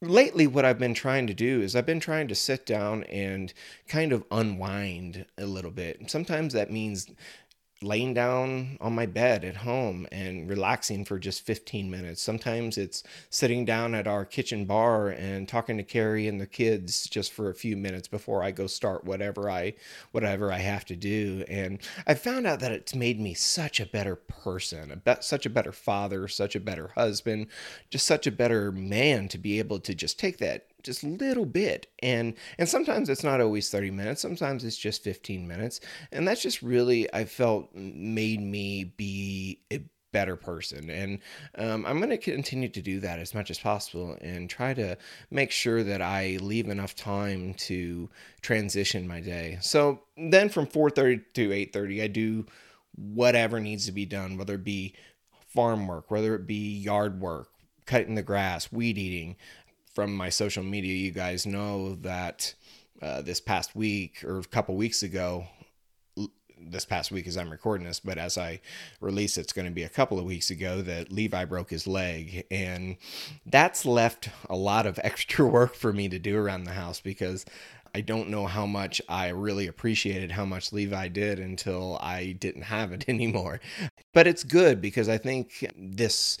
lately 0.00 0.46
what 0.46 0.64
i've 0.64 0.78
been 0.78 0.94
trying 0.94 1.26
to 1.26 1.34
do 1.34 1.60
is 1.60 1.74
i've 1.74 1.84
been 1.84 1.98
trying 1.98 2.28
to 2.28 2.34
sit 2.34 2.64
down 2.64 3.02
and 3.04 3.52
kind 3.88 4.12
of 4.12 4.24
unwind 4.30 5.26
a 5.36 5.44
little 5.44 5.72
bit 5.72 6.08
sometimes 6.08 6.52
that 6.52 6.70
means 6.70 7.08
laying 7.80 8.12
down 8.12 8.76
on 8.80 8.92
my 8.92 9.06
bed 9.06 9.44
at 9.44 9.56
home 9.56 10.06
and 10.10 10.48
relaxing 10.48 11.04
for 11.04 11.18
just 11.18 11.46
15 11.46 11.88
minutes. 11.88 12.20
Sometimes 12.20 12.76
it's 12.76 13.04
sitting 13.30 13.64
down 13.64 13.94
at 13.94 14.08
our 14.08 14.24
kitchen 14.24 14.64
bar 14.64 15.10
and 15.10 15.48
talking 15.48 15.76
to 15.76 15.84
Carrie 15.84 16.26
and 16.26 16.40
the 16.40 16.46
kids 16.46 17.08
just 17.08 17.32
for 17.32 17.50
a 17.50 17.54
few 17.54 17.76
minutes 17.76 18.08
before 18.08 18.42
I 18.42 18.50
go 18.50 18.66
start 18.66 19.04
whatever 19.04 19.48
I 19.48 19.74
whatever 20.10 20.50
I 20.50 20.58
have 20.58 20.84
to 20.86 20.96
do. 20.96 21.44
And 21.48 21.78
I 22.06 22.14
found 22.14 22.46
out 22.46 22.60
that 22.60 22.72
it's 22.72 22.94
made 22.94 23.20
me 23.20 23.34
such 23.34 23.78
a 23.78 23.86
better 23.86 24.16
person, 24.16 24.90
a 24.90 24.96
be- 24.96 25.20
such 25.20 25.46
a 25.46 25.50
better 25.50 25.72
father, 25.72 26.26
such 26.26 26.56
a 26.56 26.60
better 26.60 26.88
husband, 26.96 27.46
just 27.90 28.06
such 28.06 28.26
a 28.26 28.32
better 28.32 28.72
man 28.72 29.28
to 29.28 29.38
be 29.38 29.58
able 29.60 29.78
to 29.80 29.94
just 29.94 30.18
take 30.18 30.38
that 30.38 30.66
just 30.82 31.02
little 31.04 31.46
bit. 31.46 31.86
And 32.02 32.34
and 32.58 32.68
sometimes 32.68 33.08
it's 33.08 33.24
not 33.24 33.40
always 33.40 33.70
30 33.70 33.90
minutes 33.90 34.20
sometimes 34.20 34.64
it's 34.64 34.76
just 34.76 35.02
15 35.02 35.46
minutes. 35.46 35.80
And 36.12 36.26
that's 36.26 36.42
just 36.42 36.62
really 36.62 37.12
i 37.14 37.24
felt 37.24 37.74
made 37.74 38.40
me 38.40 38.84
be 38.84 39.60
a 39.72 39.80
better 40.12 40.36
person. 40.36 40.88
And 40.90 41.18
um, 41.56 41.84
i'm 41.86 41.98
going 41.98 42.10
to 42.10 42.18
continue 42.18 42.68
to 42.68 42.82
do 42.82 43.00
that 43.00 43.18
as 43.18 43.34
much 43.34 43.50
as 43.50 43.58
possible 43.58 44.16
and 44.20 44.48
try 44.48 44.74
to 44.74 44.96
make 45.30 45.50
sure 45.50 45.82
that 45.82 46.00
i 46.00 46.38
leave 46.40 46.68
enough 46.68 46.94
time 46.94 47.54
to 47.54 48.08
transition 48.40 49.06
my 49.06 49.20
day. 49.20 49.58
So 49.60 50.00
then 50.16 50.48
from 50.48 50.66
4.30 50.66 51.24
to 51.34 51.48
8.30 51.50 52.02
i 52.02 52.06
do 52.06 52.46
whatever 52.96 53.60
needs 53.60 53.86
to 53.86 53.92
be 53.92 54.06
done 54.06 54.36
whether 54.36 54.54
it 54.54 54.64
be 54.64 54.94
farm 55.46 55.86
work 55.86 56.10
whether 56.10 56.34
it 56.34 56.46
be 56.46 56.78
yard 56.78 57.20
work 57.20 57.48
cutting 57.86 58.16
the 58.16 58.22
grass 58.22 58.72
weed 58.72 58.98
eating 58.98 59.36
from 59.98 60.14
my 60.14 60.28
social 60.28 60.62
media, 60.62 60.94
you 60.94 61.10
guys 61.10 61.44
know 61.44 61.96
that 62.02 62.54
uh, 63.02 63.20
this 63.20 63.40
past 63.40 63.74
week 63.74 64.22
or 64.22 64.38
a 64.38 64.44
couple 64.44 64.76
weeks 64.76 65.02
ago, 65.02 65.44
this 66.56 66.84
past 66.84 67.10
week 67.10 67.26
as 67.26 67.36
I'm 67.36 67.50
recording 67.50 67.84
this, 67.84 67.98
but 67.98 68.16
as 68.16 68.38
I 68.38 68.60
release 69.00 69.36
it's 69.36 69.52
going 69.52 69.66
to 69.66 69.74
be 69.74 69.82
a 69.82 69.88
couple 69.88 70.16
of 70.16 70.24
weeks 70.24 70.50
ago 70.50 70.82
that 70.82 71.10
Levi 71.10 71.44
broke 71.46 71.70
his 71.70 71.88
leg. 71.88 72.46
And 72.48 72.96
that's 73.44 73.84
left 73.84 74.28
a 74.48 74.54
lot 74.54 74.86
of 74.86 75.00
extra 75.02 75.44
work 75.44 75.74
for 75.74 75.92
me 75.92 76.08
to 76.10 76.20
do 76.20 76.36
around 76.38 76.62
the 76.62 76.74
house 76.74 77.00
because 77.00 77.44
I 77.94 78.00
don't 78.00 78.28
know 78.28 78.46
how 78.46 78.66
much 78.66 79.00
I 79.08 79.28
really 79.28 79.66
appreciated 79.66 80.32
how 80.32 80.44
much 80.44 80.72
Levi 80.72 81.08
did 81.08 81.38
until 81.38 81.98
I 82.00 82.32
didn't 82.32 82.62
have 82.62 82.92
it 82.92 83.04
anymore. 83.08 83.60
But 84.12 84.26
it's 84.26 84.44
good 84.44 84.80
because 84.80 85.08
I 85.08 85.18
think 85.18 85.70
this 85.76 86.38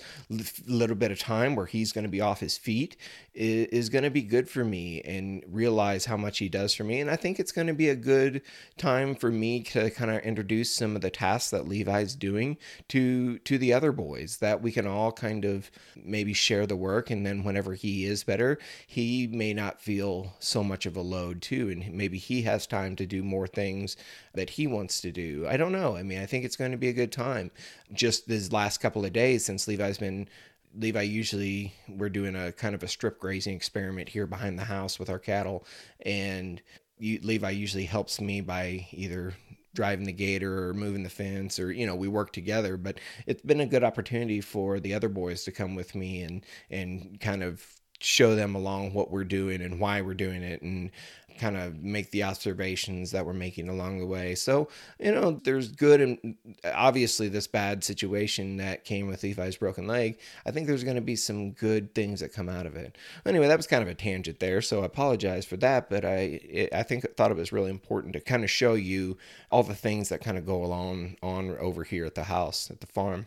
little 0.66 0.96
bit 0.96 1.10
of 1.10 1.18
time 1.18 1.56
where 1.56 1.66
he's 1.66 1.92
going 1.92 2.04
to 2.04 2.10
be 2.10 2.20
off 2.20 2.40
his 2.40 2.58
feet 2.58 2.96
is, 3.34 3.88
going 3.88 4.04
to 4.04 4.10
be 4.10 4.22
good 4.22 4.50
for 4.50 4.64
me 4.64 5.00
and 5.02 5.42
realize 5.48 6.04
how 6.04 6.16
much 6.16 6.38
he 6.38 6.48
does 6.48 6.74
for 6.74 6.84
me. 6.84 7.00
And 7.00 7.10
I 7.10 7.16
think 7.16 7.38
it's 7.38 7.52
going 7.52 7.68
to 7.68 7.74
be 7.74 7.88
a 7.88 7.96
good 7.96 8.42
time 8.76 9.14
for 9.14 9.30
me 9.30 9.62
to 9.62 9.90
kind 9.90 10.10
of 10.10 10.20
introduce 10.22 10.74
some 10.74 10.94
of 10.94 11.02
the 11.02 11.10
tasks 11.10 11.50
that 11.50 11.68
Levi's 11.68 12.14
doing 12.14 12.58
to 12.88 13.38
to 13.38 13.56
the 13.56 13.72
other 13.72 13.92
boys 13.92 14.38
that 14.38 14.60
we 14.60 14.72
can 14.72 14.86
all 14.86 15.12
kind 15.12 15.44
of 15.44 15.70
maybe 15.96 16.32
share 16.32 16.66
the 16.66 16.76
work 16.76 17.10
and 17.10 17.24
then 17.24 17.44
whenever 17.44 17.74
he 17.74 18.04
is 18.04 18.24
better, 18.24 18.58
he 18.86 19.26
may 19.28 19.54
not 19.54 19.80
feel 19.80 20.34
so 20.38 20.62
much 20.62 20.84
of 20.84 20.96
a 20.96 21.00
load 21.00 21.37
too 21.38 21.70
and 21.70 21.92
maybe 21.92 22.18
he 22.18 22.42
has 22.42 22.66
time 22.66 22.96
to 22.96 23.06
do 23.06 23.22
more 23.22 23.46
things 23.46 23.96
that 24.34 24.50
he 24.50 24.66
wants 24.66 25.00
to 25.00 25.10
do. 25.10 25.46
I 25.48 25.56
don't 25.56 25.72
know. 25.72 25.96
I 25.96 26.02
mean, 26.02 26.20
I 26.20 26.26
think 26.26 26.44
it's 26.44 26.56
going 26.56 26.72
to 26.72 26.76
be 26.76 26.88
a 26.88 26.92
good 26.92 27.12
time. 27.12 27.50
Just 27.92 28.28
this 28.28 28.52
last 28.52 28.78
couple 28.78 29.04
of 29.04 29.12
days 29.12 29.44
since 29.44 29.66
Levi's 29.68 29.98
been 29.98 30.28
Levi 30.76 31.02
usually 31.02 31.72
we're 31.88 32.08
doing 32.08 32.36
a 32.36 32.52
kind 32.52 32.74
of 32.74 32.82
a 32.82 32.88
strip 32.88 33.18
grazing 33.18 33.56
experiment 33.56 34.08
here 34.08 34.26
behind 34.26 34.58
the 34.58 34.64
house 34.64 34.98
with 34.98 35.10
our 35.10 35.18
cattle, 35.18 35.64
and 36.04 36.62
you, 36.98 37.20
Levi 37.22 37.50
usually 37.50 37.84
helps 37.84 38.20
me 38.20 38.40
by 38.40 38.86
either 38.92 39.34
driving 39.74 40.06
the 40.06 40.12
gator 40.12 40.68
or 40.68 40.74
moving 40.74 41.02
the 41.02 41.10
fence 41.10 41.58
or 41.58 41.70
you 41.70 41.86
know 41.86 41.94
we 41.94 42.08
work 42.08 42.32
together 42.32 42.76
but 42.76 42.98
it's 43.26 43.42
been 43.42 43.60
a 43.60 43.66
good 43.66 43.84
opportunity 43.84 44.40
for 44.40 44.80
the 44.80 44.94
other 44.94 45.08
boys 45.08 45.44
to 45.44 45.52
come 45.52 45.76
with 45.76 45.94
me 45.94 46.22
and 46.22 46.44
and 46.70 47.20
kind 47.20 47.44
of 47.44 47.64
show 48.00 48.34
them 48.34 48.54
along 48.54 48.92
what 48.92 49.10
we're 49.10 49.24
doing 49.24 49.60
and 49.60 49.78
why 49.78 50.00
we're 50.00 50.14
doing 50.14 50.42
it 50.42 50.62
and 50.62 50.90
kind 51.38 51.56
of 51.56 51.82
make 51.82 52.10
the 52.10 52.24
observations 52.24 53.12
that 53.12 53.24
we're 53.24 53.32
making 53.32 53.68
along 53.68 53.98
the 53.98 54.06
way. 54.06 54.34
So, 54.34 54.68
you 54.98 55.12
know, 55.12 55.40
there's 55.44 55.68
good 55.68 56.00
and 56.00 56.36
obviously 56.64 57.28
this 57.28 57.46
bad 57.46 57.84
situation 57.84 58.56
that 58.58 58.84
came 58.84 59.06
with 59.06 59.22
Levi's 59.22 59.56
broken 59.56 59.86
leg. 59.86 60.18
I 60.44 60.50
think 60.50 60.66
there's 60.66 60.84
going 60.84 60.96
to 60.96 61.02
be 61.02 61.16
some 61.16 61.52
good 61.52 61.94
things 61.94 62.20
that 62.20 62.32
come 62.32 62.48
out 62.48 62.66
of 62.66 62.76
it. 62.76 62.96
Anyway, 63.24 63.48
that 63.48 63.56
was 63.56 63.66
kind 63.66 63.82
of 63.82 63.88
a 63.88 63.94
tangent 63.94 64.40
there, 64.40 64.60
so 64.60 64.82
I 64.82 64.86
apologize 64.86 65.44
for 65.44 65.56
that, 65.58 65.88
but 65.88 66.04
I 66.04 66.68
I 66.72 66.82
think 66.82 67.04
thought 67.16 67.30
it 67.30 67.36
was 67.36 67.52
really 67.52 67.70
important 67.70 68.12
to 68.14 68.20
kind 68.20 68.44
of 68.44 68.50
show 68.50 68.74
you 68.74 69.16
all 69.50 69.62
the 69.62 69.74
things 69.74 70.08
that 70.08 70.20
kind 70.20 70.38
of 70.38 70.46
go 70.46 70.64
along 70.64 71.16
on 71.22 71.56
over 71.58 71.84
here 71.84 72.04
at 72.04 72.14
the 72.14 72.24
house 72.24 72.70
at 72.70 72.80
the 72.80 72.86
farm. 72.86 73.26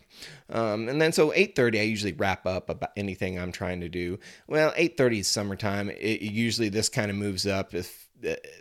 Um, 0.50 0.88
and 0.88 1.00
then 1.00 1.12
so 1.12 1.30
8:30 1.32 1.78
I 1.78 1.82
usually 1.82 2.12
wrap 2.12 2.46
up 2.46 2.68
about 2.68 2.92
anything 2.96 3.38
I'm 3.38 3.52
trying 3.52 3.80
to 3.80 3.88
do. 3.88 4.18
Well, 4.46 4.72
8:30 4.76 5.20
is 5.20 5.28
summertime. 5.28 5.90
It, 5.90 6.22
usually 6.22 6.68
this 6.68 6.88
kind 6.88 7.10
of 7.10 7.16
moves 7.16 7.46
up 7.46 7.74
if 7.74 8.01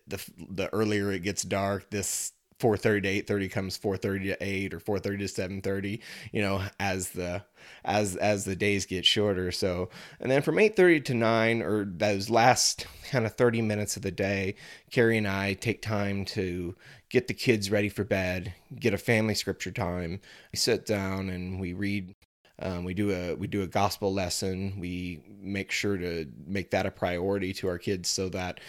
the, 0.08 0.32
the 0.50 0.74
earlier 0.74 1.12
it 1.12 1.24
gets 1.24 1.44
dark, 1.44 1.90
this 1.90 2.34
4:30 2.62 3.02
to 3.04 3.34
8:30 3.34 3.52
comes 3.52 3.78
4:30 3.78 4.24
to 4.26 4.38
8 4.44 4.74
or 4.74 4.80
4:30 4.80 5.02
to 5.20 5.28
7:30, 5.28 6.00
you 6.32 6.42
know, 6.42 6.62
as 6.80 7.10
the 7.10 7.44
as 7.84 8.16
as 8.16 8.46
the 8.46 8.56
days 8.56 8.86
get 8.86 9.06
shorter. 9.06 9.52
So, 9.52 9.90
and 10.20 10.32
then 10.32 10.42
from 10.44 10.60
8:30 10.60 11.04
to 11.06 11.14
9 11.16 11.62
or 11.62 11.86
those 11.86 12.30
last 12.30 12.86
kind 13.10 13.26
of 13.26 13.36
30 13.36 13.62
minutes 13.62 13.96
of 13.96 14.04
the 14.04 14.12
day, 14.12 14.56
Carrie 14.92 15.18
and 15.18 15.28
I 15.28 15.54
take 15.54 15.82
time 15.82 16.24
to 16.26 16.76
get 17.10 17.28
the 17.28 17.34
kids 17.34 17.72
ready 17.72 17.90
for 17.90 18.04
bed, 18.04 18.54
get 18.80 18.94
a 18.94 18.98
family 18.98 19.36
scripture 19.36 19.72
time. 19.72 20.22
We 20.54 20.58
sit 20.58 20.86
down 20.86 21.30
and 21.30 21.60
we 21.60 21.74
read 21.74 22.16
um, 22.62 22.84
we 22.84 22.94
do 22.94 23.12
a 23.12 23.34
we 23.34 23.48
do 23.48 23.64
a 23.64 23.68
gospel 23.68 24.14
lesson. 24.14 24.80
We 24.80 25.24
make 25.42 25.72
sure 25.72 25.98
to 25.98 26.28
make 26.46 26.70
that 26.72 26.86
a 26.86 26.92
priority 26.92 27.54
to 27.54 27.68
our 27.68 27.80
kids 27.80 28.08
so 28.08 28.30
that 28.30 28.60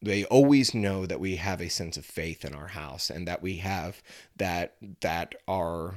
they 0.00 0.24
always 0.24 0.74
know 0.74 1.06
that 1.06 1.20
we 1.20 1.36
have 1.36 1.60
a 1.60 1.68
sense 1.68 1.96
of 1.96 2.04
faith 2.04 2.44
in 2.44 2.54
our 2.54 2.68
house 2.68 3.10
and 3.10 3.26
that 3.26 3.42
we 3.42 3.56
have 3.56 4.02
that 4.36 4.74
that 5.00 5.34
our 5.46 5.96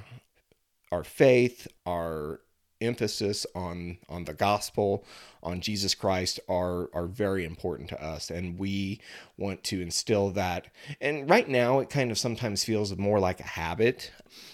our 0.92 1.04
faith 1.04 1.68
our 1.86 2.42
emphasis 2.82 3.46
on 3.54 4.00
on 4.10 4.26
the 4.26 4.34
gospel 4.34 5.06
on 5.44 5.62
Jesus 5.62 5.94
Christ 5.94 6.40
are 6.50 6.90
are 6.94 7.06
very 7.06 7.46
important 7.46 7.90
to 7.90 8.04
us. 8.04 8.32
And 8.32 8.58
we 8.58 9.00
want 9.38 9.64
to 9.66 9.82
instill 9.82 10.32
that. 10.32 10.68
And 11.00 11.30
right 11.30 11.48
now 11.48 11.80
it 11.80 11.90
kind 11.90 12.10
of 12.12 12.18
sometimes 12.18 12.64
feels 12.64 12.98
more 12.98 13.20
like 13.20 13.40
a 13.40 13.44
habit 13.44 14.12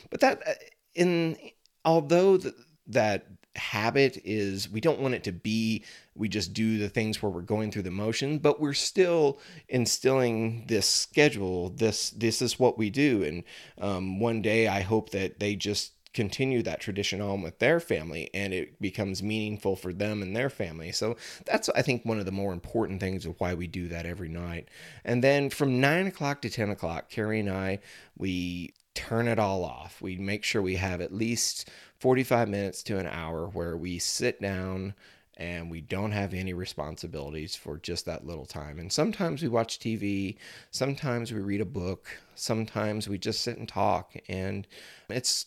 but 0.09 0.19
that 0.19 0.41
uh, 0.45 0.53
in 0.93 1.37
although 1.85 2.37
the, 2.37 2.53
that 2.87 3.25
habit 3.57 4.21
is 4.23 4.69
we 4.69 4.81
don't 4.81 4.99
want 4.99 5.13
it 5.13 5.23
to 5.23 5.31
be 5.31 5.83
we 6.15 6.27
just 6.27 6.53
do 6.53 6.77
the 6.77 6.89
things 6.89 7.21
where 7.21 7.29
we're 7.29 7.41
going 7.41 7.71
through 7.71 7.81
the 7.83 7.91
motion 7.91 8.39
but 8.39 8.59
we're 8.59 8.73
still 8.73 9.39
instilling 9.69 10.65
this 10.67 10.87
schedule 10.87 11.69
this 11.69 12.11
this 12.11 12.41
is 12.41 12.59
what 12.59 12.77
we 12.77 12.89
do. 12.89 13.23
And 13.23 13.43
um, 13.79 14.19
one 14.19 14.41
day 14.41 14.67
i 14.67 14.81
hope 14.81 15.11
that 15.11 15.39
they 15.39 15.55
just 15.55 15.93
continue 16.13 16.63
that 16.63 16.79
tradition 16.79 17.21
on 17.21 17.41
with 17.43 17.59
their 17.59 17.79
family 17.79 18.29
and 18.33 18.51
it 18.51 18.81
becomes 18.81 19.21
meaningful 19.21 19.75
for 19.75 19.93
them 19.93 20.23
and 20.23 20.35
their 20.35 20.49
family. 20.49 20.91
So 20.91 21.15
that's 21.45 21.69
i 21.69 21.81
think 21.81 22.05
one 22.05 22.19
of 22.19 22.25
the 22.25 22.31
more 22.31 22.53
important 22.53 22.99
things 22.99 23.25
of 23.25 23.39
why 23.39 23.53
we 23.53 23.67
do 23.67 23.87
that 23.89 24.05
every 24.05 24.29
night. 24.29 24.69
And 25.05 25.23
then 25.23 25.49
from 25.49 25.79
9 25.79 26.07
o'clock 26.07 26.41
to 26.41 26.49
10 26.49 26.69
o'clock 26.69 27.09
carrie 27.09 27.39
and 27.39 27.49
i 27.49 27.79
we 28.17 28.73
turn 28.97 29.27
it 29.27 29.39
all 29.39 29.63
off 29.63 30.01
we 30.01 30.17
make 30.17 30.43
sure 30.43 30.61
we 30.61 30.75
have 30.75 31.01
at 31.01 31.13
least 31.13 31.69
45 31.99 32.49
minutes 32.49 32.83
to 32.83 32.97
an 32.97 33.07
hour 33.07 33.47
where 33.47 33.77
we 33.77 33.99
sit 33.99 34.41
down 34.41 34.93
and 35.37 35.69
we 35.69 35.81
don't 35.81 36.11
have 36.11 36.33
any 36.33 36.53
responsibilities 36.53 37.55
for 37.55 37.77
just 37.77 38.05
that 38.05 38.25
little 38.25 38.45
time. 38.45 38.79
And 38.79 38.91
sometimes 38.91 39.43
we 39.43 39.47
watch 39.47 39.77
TV, 39.79 40.37
sometimes 40.71 41.31
we 41.31 41.39
read 41.39 41.61
a 41.61 41.65
book, 41.65 42.09
sometimes 42.33 43.07
we 43.07 43.19
just 43.19 43.41
sit 43.41 43.57
and 43.57 43.69
talk. 43.69 44.15
And 44.27 44.67
it's 45.09 45.45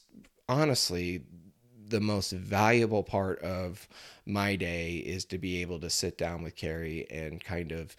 honestly 0.49 1.23
the 1.88 2.00
most 2.00 2.30
valuable 2.30 3.02
part 3.02 3.40
of 3.40 3.88
my 4.26 4.54
day 4.54 4.99
is 4.99 5.25
to 5.26 5.38
be 5.38 5.61
able 5.61 5.80
to 5.80 5.90
sit 5.90 6.16
down 6.16 6.45
with 6.45 6.54
Carrie 6.54 7.07
and 7.11 7.42
kind 7.42 7.73
of 7.73 7.97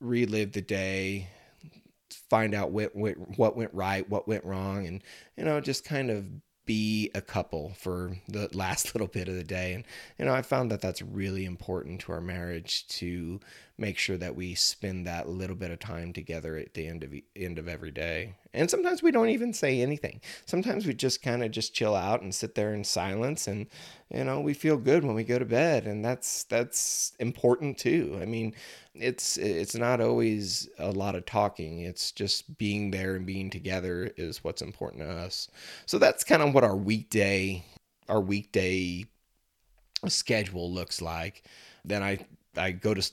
relive 0.00 0.52
the 0.52 0.60
day, 0.60 1.28
find 2.30 2.54
out 2.54 2.70
what 2.70 2.94
went, 2.94 3.38
what 3.38 3.56
went 3.56 3.72
right, 3.74 4.08
what 4.08 4.28
went 4.28 4.44
wrong, 4.44 4.86
and 4.86 5.02
you 5.36 5.44
know, 5.44 5.60
just 5.60 5.84
kind 5.84 6.10
of 6.10 6.26
be 6.68 7.10
a 7.14 7.22
couple 7.22 7.72
for 7.78 8.12
the 8.28 8.48
last 8.56 8.94
little 8.94 9.08
bit 9.08 9.26
of 9.26 9.34
the 9.34 9.42
day. 9.42 9.72
And, 9.72 9.84
you 10.18 10.26
know, 10.26 10.34
I 10.34 10.42
found 10.42 10.70
that 10.70 10.82
that's 10.82 11.02
really 11.02 11.46
important 11.46 12.02
to 12.02 12.12
our 12.12 12.20
marriage 12.20 12.86
to 12.88 13.40
make 13.78 13.96
sure 13.96 14.16
that 14.16 14.34
we 14.34 14.54
spend 14.56 15.06
that 15.06 15.28
little 15.28 15.54
bit 15.54 15.70
of 15.70 15.78
time 15.78 16.12
together 16.12 16.56
at 16.56 16.74
the 16.74 16.86
end 16.86 17.04
of 17.04 17.14
end 17.36 17.58
of 17.58 17.68
every 17.68 17.92
day. 17.92 18.34
And 18.52 18.68
sometimes 18.68 19.02
we 19.02 19.12
don't 19.12 19.28
even 19.28 19.52
say 19.52 19.80
anything. 19.80 20.20
Sometimes 20.46 20.84
we 20.84 20.94
just 20.94 21.22
kind 21.22 21.44
of 21.44 21.52
just 21.52 21.74
chill 21.74 21.94
out 21.94 22.20
and 22.20 22.34
sit 22.34 22.56
there 22.56 22.74
in 22.74 22.82
silence 22.82 23.46
and 23.46 23.66
you 24.12 24.24
know, 24.24 24.40
we 24.40 24.54
feel 24.54 24.76
good 24.76 25.04
when 25.04 25.14
we 25.14 25.22
go 25.22 25.38
to 25.38 25.44
bed 25.44 25.86
and 25.86 26.04
that's 26.04 26.44
that's 26.44 27.12
important 27.20 27.78
too. 27.78 28.18
I 28.20 28.26
mean, 28.26 28.54
it's 28.94 29.36
it's 29.36 29.76
not 29.76 30.00
always 30.00 30.68
a 30.78 30.90
lot 30.90 31.14
of 31.14 31.24
talking. 31.24 31.82
It's 31.82 32.10
just 32.10 32.58
being 32.58 32.90
there 32.90 33.14
and 33.14 33.24
being 33.24 33.48
together 33.48 34.10
is 34.16 34.42
what's 34.42 34.62
important 34.62 35.02
to 35.02 35.10
us. 35.10 35.48
So 35.86 35.98
that's 35.98 36.24
kind 36.24 36.42
of 36.42 36.52
what 36.52 36.64
our 36.64 36.76
weekday 36.76 37.64
our 38.08 38.20
weekday 38.20 39.04
schedule 40.08 40.72
looks 40.72 41.00
like. 41.00 41.44
Then 41.84 42.02
I 42.02 42.26
I 42.58 42.72
go 42.72 42.94
to 42.94 43.10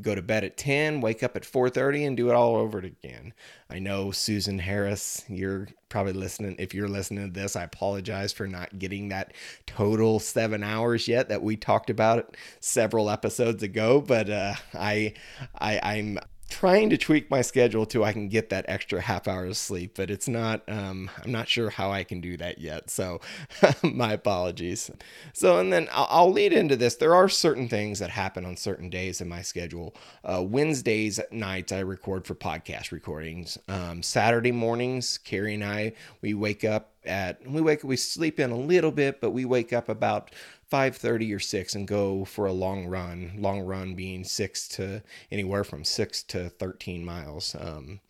go 0.00 0.14
to 0.14 0.22
bed 0.22 0.44
at 0.44 0.56
10, 0.56 1.00
wake 1.00 1.22
up 1.22 1.36
at 1.36 1.44
4:30 1.44 2.06
and 2.06 2.16
do 2.16 2.28
it 2.28 2.34
all 2.34 2.56
over 2.56 2.78
again. 2.78 3.32
I 3.70 3.78
know 3.78 4.10
Susan 4.10 4.58
Harris, 4.58 5.24
you're 5.28 5.68
probably 5.88 6.12
listening 6.12 6.56
if 6.58 6.74
you're 6.74 6.88
listening 6.88 7.32
to 7.32 7.40
this, 7.40 7.56
I 7.56 7.62
apologize 7.64 8.32
for 8.32 8.46
not 8.46 8.78
getting 8.78 9.08
that 9.08 9.32
total 9.66 10.18
7 10.18 10.62
hours 10.62 11.08
yet 11.08 11.28
that 11.28 11.42
we 11.42 11.56
talked 11.56 11.90
about 11.90 12.36
several 12.60 13.08
episodes 13.10 13.62
ago, 13.62 14.00
but 14.00 14.28
uh, 14.28 14.54
I 14.74 15.14
I 15.58 15.80
I'm 15.82 16.18
trying 16.50 16.90
to 16.90 16.98
tweak 16.98 17.30
my 17.30 17.40
schedule 17.40 17.86
to 17.86 18.04
I 18.04 18.12
can 18.12 18.28
get 18.28 18.50
that 18.50 18.66
extra 18.68 19.00
half 19.00 19.26
hour 19.26 19.46
of 19.46 19.56
sleep, 19.56 19.92
but 19.96 20.10
it's 20.10 20.28
not. 20.28 20.62
Um, 20.68 21.10
I'm 21.22 21.32
not 21.32 21.48
sure 21.48 21.70
how 21.70 21.90
I 21.90 22.04
can 22.04 22.20
do 22.20 22.36
that 22.36 22.58
yet. 22.58 22.90
So, 22.90 23.20
my 23.82 24.12
apologies. 24.12 24.90
So, 25.32 25.58
and 25.58 25.72
then 25.72 25.88
I'll, 25.92 26.08
I'll, 26.10 26.32
lead 26.32 26.52
into 26.52 26.76
this. 26.76 26.96
There 26.96 27.14
are 27.14 27.28
certain 27.28 27.68
things 27.68 27.98
that 28.00 28.10
happen 28.10 28.44
on 28.44 28.56
certain 28.56 28.90
days 28.90 29.20
in 29.20 29.28
my 29.28 29.42
schedule. 29.42 29.94
Uh, 30.24 30.42
Wednesdays 30.42 31.18
at 31.18 31.32
nights 31.32 31.72
I 31.72 31.80
record 31.80 32.26
for 32.26 32.34
podcast 32.34 32.92
recordings. 32.92 33.56
Um, 33.68 34.02
Saturday 34.02 34.52
mornings, 34.52 35.18
Carrie 35.18 35.54
and 35.54 35.64
I 35.64 35.92
we 36.20 36.34
wake 36.34 36.64
up 36.64 36.92
at 37.04 37.46
we 37.46 37.60
wake 37.60 37.82
we 37.82 37.96
sleep 37.96 38.38
in 38.38 38.50
a 38.50 38.56
little 38.56 38.92
bit, 38.92 39.20
but 39.20 39.30
we 39.30 39.44
wake 39.44 39.72
up 39.72 39.88
about 39.88 40.30
5:30 40.70 41.34
or 41.34 41.38
6 41.38 41.74
and 41.74 41.88
go 41.88 42.24
for 42.24 42.46
a 42.46 42.52
long 42.52 42.86
run. 42.86 43.32
Long 43.36 43.60
run 43.60 43.94
being 43.94 44.24
6 44.24 44.68
to 44.68 45.02
anywhere 45.30 45.64
from 45.64 45.84
6 45.84 46.22
to 46.24 46.48
13 46.50 47.04
miles. 47.04 47.56
Um, 47.58 48.00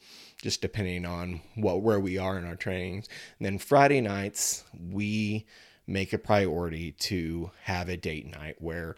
just 0.42 0.62
depending 0.62 1.04
on 1.04 1.40
what 1.54 1.82
where 1.82 2.00
we 2.00 2.18
are 2.18 2.38
in 2.38 2.44
our 2.44 2.56
trainings. 2.56 3.08
And 3.38 3.46
then 3.46 3.58
Friday 3.58 4.00
nights 4.00 4.64
we 4.78 5.46
make 5.86 6.12
a 6.12 6.18
priority 6.18 6.92
to 6.92 7.50
have 7.64 7.88
a 7.88 7.96
date 7.96 8.26
night 8.30 8.56
where 8.58 8.94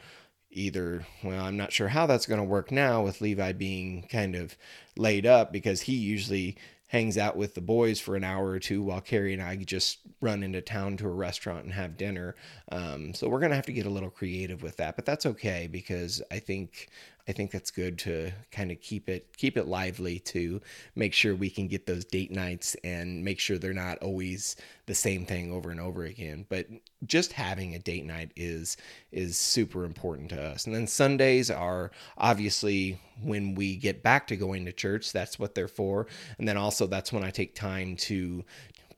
either 0.50 1.06
well 1.24 1.42
i'm 1.42 1.56
not 1.56 1.72
sure 1.72 1.88
how 1.88 2.04
that's 2.04 2.26
going 2.26 2.38
to 2.38 2.44
work 2.44 2.70
now 2.70 3.02
with 3.02 3.22
levi 3.22 3.52
being 3.52 4.06
kind 4.10 4.36
of 4.36 4.56
laid 4.96 5.24
up 5.24 5.50
because 5.50 5.82
he 5.82 5.94
usually 5.94 6.54
hangs 6.92 7.16
out 7.16 7.38
with 7.38 7.54
the 7.54 7.60
boys 7.62 7.98
for 7.98 8.16
an 8.16 8.22
hour 8.22 8.50
or 8.50 8.58
two 8.58 8.82
while 8.82 9.00
Carrie 9.00 9.32
and 9.32 9.42
I 9.42 9.56
just 9.56 10.00
run 10.20 10.42
into 10.42 10.60
town 10.60 10.98
to 10.98 11.06
a 11.06 11.10
restaurant 11.10 11.64
and 11.64 11.72
have 11.72 11.96
dinner. 11.96 12.34
Um, 12.70 13.14
so 13.14 13.30
we're 13.30 13.40
gonna 13.40 13.54
have 13.54 13.64
to 13.66 13.72
get 13.72 13.86
a 13.86 13.90
little 13.90 14.10
creative 14.10 14.62
with 14.62 14.76
that, 14.76 14.94
but 14.94 15.06
that's 15.06 15.24
okay 15.24 15.70
because 15.72 16.20
I 16.30 16.38
think 16.38 16.90
I 17.28 17.32
think 17.32 17.50
that's 17.52 17.70
good 17.70 17.98
to 18.00 18.32
kind 18.50 18.72
of 18.72 18.80
keep 18.80 19.08
it 19.08 19.36
keep 19.36 19.56
it 19.56 19.66
lively 19.66 20.18
to 20.20 20.60
make 20.96 21.14
sure 21.14 21.34
we 21.34 21.50
can 21.50 21.68
get 21.68 21.86
those 21.86 22.04
date 22.04 22.32
nights 22.32 22.76
and 22.82 23.24
make 23.24 23.38
sure 23.38 23.58
they're 23.58 23.72
not 23.72 23.98
always 23.98 24.56
the 24.86 24.94
same 24.94 25.24
thing 25.24 25.52
over 25.52 25.70
and 25.70 25.80
over 25.80 26.04
again. 26.04 26.46
But 26.48 26.66
just 27.06 27.32
having 27.32 27.74
a 27.74 27.78
date 27.78 28.04
night 28.04 28.32
is 28.36 28.76
is 29.12 29.36
super 29.36 29.84
important 29.84 30.30
to 30.30 30.42
us. 30.42 30.66
And 30.66 30.74
then 30.74 30.86
Sundays 30.86 31.50
are 31.50 31.92
obviously 32.18 33.00
when 33.22 33.54
we 33.54 33.76
get 33.76 34.02
back 34.02 34.26
to 34.28 34.36
going 34.36 34.64
to 34.64 34.72
church, 34.72 35.12
that's 35.12 35.38
what 35.38 35.54
they're 35.54 35.68
for. 35.68 36.06
And 36.38 36.48
then 36.48 36.56
also 36.56 36.86
that's 36.86 37.12
when 37.12 37.24
I 37.24 37.30
take 37.30 37.54
time 37.54 37.96
to 37.96 38.44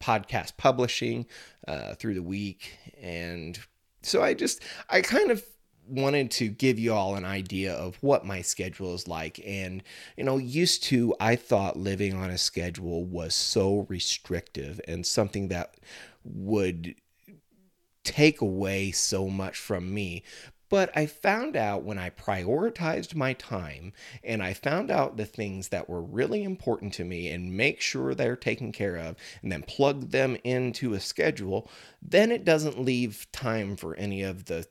podcast 0.01 0.57
publishing 0.57 1.27
uh, 1.69 1.95
through 1.95 2.15
the 2.15 2.23
week 2.23 2.79
and 3.01 3.59
So 4.03 4.23
I 4.23 4.35
just, 4.35 4.63
I 4.91 5.01
kind 5.01 5.31
of 5.31 5.43
wanted 5.89 6.31
to 6.33 6.49
give 6.49 6.79
you 6.79 6.93
all 6.93 7.15
an 7.15 7.25
idea 7.25 7.75
of 7.75 7.97
what 8.01 8.25
my 8.25 8.43
schedule 8.43 8.95
is 8.95 9.09
like. 9.09 9.41
And, 9.45 9.83
you 10.17 10.25
know, 10.25 10.39
used 10.39 10.83
to, 10.85 11.15
I 11.21 11.37
thought 11.37 11.79
living 11.79 12.15
on 12.15 12.31
a 12.31 12.39
schedule 12.39 13.05
was 13.05 13.35
so 13.35 13.87
restrictive 13.89 14.81
and 14.89 15.07
something 15.07 15.49
that 15.49 15.75
would 16.25 16.95
take 18.03 18.41
away 18.41 18.91
so 18.91 19.29
much 19.29 19.57
from 19.59 19.93
me. 19.93 20.23
But 20.71 20.91
I 20.97 21.07
found 21.07 21.57
out 21.57 21.85
when 21.85 21.99
I 21.99 22.11
prioritized 22.11 23.15
my 23.15 23.35
time 23.35 23.93
and 24.25 24.43
I 24.43 24.55
found 24.55 24.91
out 24.91 25.17
the 25.17 25.27
things 25.27 25.69
that 25.69 25.89
were 25.89 26.03
really 26.03 26.43
important 26.43 26.93
to 26.95 27.05
me 27.05 27.29
and 27.29 27.57
make 27.57 27.81
sure 27.81 28.15
they're 28.15 28.35
taken 28.35 28.73
care 28.73 28.97
of 28.97 29.17
and 29.43 29.53
then 29.53 29.63
plug 29.63 30.11
them 30.11 30.37
into 30.43 30.95
a 30.95 31.01
schedule, 31.01 31.71
then 32.03 32.33
it 32.33 32.45
doesn't 32.45 32.83
leave 32.83 33.27
time 33.31 33.77
for 33.77 33.95
any 33.97 34.23
of 34.23 34.47
the 34.47 34.67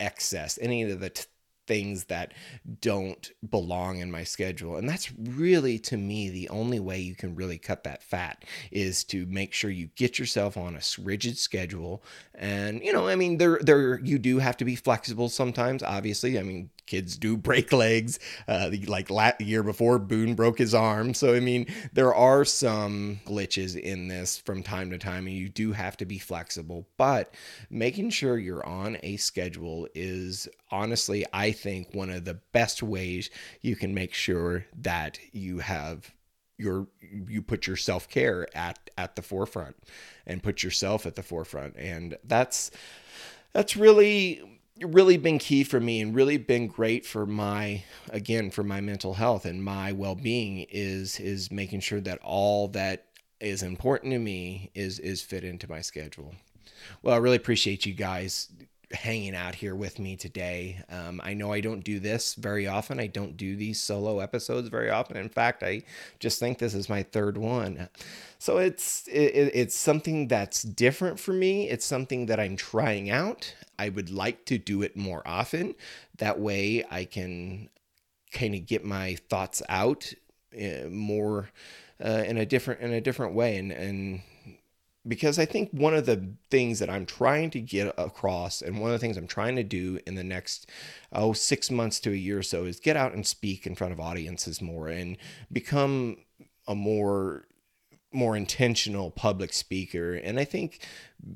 excess, 0.00 0.58
any 0.60 0.82
of 0.82 1.00
the 1.00 1.10
t- 1.10 1.24
things 1.66 2.04
that 2.04 2.32
don't 2.80 3.30
belong 3.48 3.98
in 3.98 4.10
my 4.10 4.24
schedule. 4.24 4.76
And 4.76 4.88
that's 4.88 5.12
really, 5.18 5.78
to 5.80 5.96
me, 5.98 6.30
the 6.30 6.48
only 6.48 6.80
way 6.80 6.98
you 6.98 7.14
can 7.14 7.34
really 7.34 7.58
cut 7.58 7.84
that 7.84 8.02
fat 8.02 8.44
is 8.72 9.04
to 9.04 9.26
make 9.26 9.52
sure 9.52 9.70
you 9.70 9.90
get 9.94 10.18
yourself 10.18 10.56
on 10.56 10.74
a 10.74 10.80
rigid 11.02 11.36
schedule. 11.36 12.02
And, 12.34 12.82
you 12.82 12.92
know, 12.92 13.06
I 13.06 13.16
mean, 13.16 13.36
there, 13.36 13.58
there, 13.60 14.00
you 14.00 14.18
do 14.18 14.38
have 14.38 14.56
to 14.56 14.64
be 14.64 14.76
flexible 14.76 15.28
sometimes, 15.28 15.82
obviously. 15.82 16.38
I 16.38 16.42
mean, 16.42 16.70
kids 16.88 17.16
do 17.16 17.36
break 17.48 17.72
legs. 17.72 18.18
Uh, 18.46 18.70
like 18.86 19.10
last 19.10 19.40
year 19.40 19.62
before, 19.62 19.98
Boone 19.98 20.34
broke 20.34 20.58
his 20.58 20.74
arm. 20.74 21.14
So 21.14 21.34
I 21.34 21.40
mean, 21.40 21.66
there 21.92 22.14
are 22.14 22.44
some 22.44 23.20
glitches 23.26 23.78
in 23.78 24.08
this 24.08 24.38
from 24.38 24.62
time 24.62 24.90
to 24.90 24.98
time, 24.98 25.26
and 25.26 25.36
you 25.36 25.48
do 25.48 25.72
have 25.72 25.96
to 25.98 26.04
be 26.04 26.18
flexible. 26.18 26.88
But 26.96 27.34
making 27.70 28.10
sure 28.10 28.38
you're 28.38 28.66
on 28.66 28.98
a 29.02 29.16
schedule 29.16 29.88
is 29.94 30.48
honestly, 30.70 31.24
I 31.32 31.52
think, 31.52 31.94
one 31.94 32.10
of 32.10 32.24
the 32.24 32.40
best 32.52 32.82
ways 32.82 33.30
you 33.60 33.76
can 33.76 33.94
make 33.94 34.14
sure 34.14 34.66
that 34.80 35.18
you 35.32 35.58
have 35.58 36.12
your 36.58 36.88
you 37.00 37.40
put 37.40 37.66
your 37.66 37.76
self-care 37.76 38.48
at 38.56 38.90
at 38.98 39.14
the 39.14 39.22
forefront 39.22 39.76
and 40.26 40.42
put 40.42 40.62
yourself 40.62 41.06
at 41.06 41.14
the 41.14 41.22
forefront 41.22 41.76
and 41.76 42.18
that's 42.24 42.72
that's 43.52 43.76
really 43.76 44.42
really 44.80 45.16
been 45.16 45.38
key 45.38 45.64
for 45.64 45.80
me 45.80 46.00
and 46.00 46.14
really 46.14 46.36
been 46.36 46.66
great 46.66 47.04
for 47.04 47.26
my 47.26 47.82
again 48.10 48.50
for 48.50 48.62
my 48.62 48.80
mental 48.80 49.14
health 49.14 49.44
and 49.44 49.62
my 49.64 49.92
well-being 49.92 50.66
is 50.70 51.18
is 51.20 51.50
making 51.50 51.80
sure 51.80 52.00
that 52.00 52.18
all 52.22 52.68
that 52.68 53.06
is 53.40 53.62
important 53.62 54.12
to 54.12 54.18
me 54.18 54.70
is 54.74 54.98
is 54.98 55.22
fit 55.22 55.44
into 55.44 55.68
my 55.68 55.80
schedule. 55.80 56.34
Well 57.02 57.14
i 57.14 57.18
really 57.18 57.36
appreciate 57.36 57.86
you 57.86 57.94
guys 57.94 58.48
hanging 58.90 59.34
out 59.34 59.54
here 59.54 59.74
with 59.74 59.98
me 59.98 60.16
today. 60.16 60.82
Um, 60.90 61.20
i 61.24 61.34
know 61.34 61.52
i 61.52 61.60
don't 61.60 61.84
do 61.84 61.98
this 62.00 62.34
very 62.34 62.66
often. 62.66 63.00
I 63.00 63.06
don't 63.06 63.36
do 63.36 63.56
these 63.56 63.80
solo 63.80 64.20
episodes 64.20 64.68
very 64.68 64.90
often. 64.90 65.16
In 65.16 65.28
fact 65.28 65.62
i 65.62 65.82
just 66.20 66.38
think 66.38 66.58
this 66.58 66.74
is 66.74 66.88
my 66.88 67.02
third 67.02 67.36
one. 67.36 67.88
So 68.38 68.58
it's 68.58 69.06
it, 69.08 69.50
it's 69.54 69.76
something 69.76 70.28
that's 70.28 70.62
different 70.62 71.18
for 71.18 71.32
me. 71.32 71.68
It's 71.68 71.84
something 71.84 72.26
that 72.26 72.38
i'm 72.40 72.56
trying 72.56 73.10
out 73.10 73.54
I 73.78 73.88
would 73.88 74.10
like 74.10 74.44
to 74.46 74.58
do 74.58 74.82
it 74.82 74.96
more 74.96 75.22
often. 75.26 75.74
That 76.18 76.40
way 76.40 76.84
I 76.90 77.04
can 77.04 77.70
kind 78.32 78.54
of 78.54 78.66
get 78.66 78.84
my 78.84 79.16
thoughts 79.28 79.62
out 79.68 80.12
uh, 80.54 80.88
more 80.88 81.50
uh, 82.04 82.24
in 82.26 82.36
a 82.38 82.46
different 82.46 82.80
in 82.80 82.92
a 82.92 83.00
different 83.00 83.34
way 83.34 83.56
and 83.56 83.72
and 83.72 84.22
because 85.06 85.38
I 85.38 85.46
think 85.46 85.70
one 85.70 85.94
of 85.94 86.04
the 86.04 86.34
things 86.50 86.80
that 86.80 86.90
I'm 86.90 87.06
trying 87.06 87.50
to 87.50 87.60
get 87.60 87.94
across 87.96 88.60
and 88.60 88.78
one 88.78 88.90
of 88.90 88.94
the 88.94 88.98
things 88.98 89.16
I'm 89.16 89.26
trying 89.26 89.56
to 89.56 89.62
do 89.62 89.98
in 90.06 90.14
the 90.14 90.24
next 90.24 90.68
oh 91.12 91.32
6 91.32 91.70
months 91.70 92.00
to 92.00 92.12
a 92.12 92.16
year 92.16 92.38
or 92.38 92.42
so 92.42 92.64
is 92.64 92.80
get 92.80 92.96
out 92.96 93.14
and 93.14 93.26
speak 93.26 93.66
in 93.66 93.74
front 93.74 93.92
of 93.92 94.00
audiences 94.00 94.60
more 94.60 94.88
and 94.88 95.16
become 95.50 96.18
a 96.66 96.74
more 96.74 97.46
more 98.12 98.36
intentional 98.36 99.10
public 99.10 99.52
speaker. 99.52 100.14
And 100.14 100.38
I 100.38 100.44
think 100.44 100.86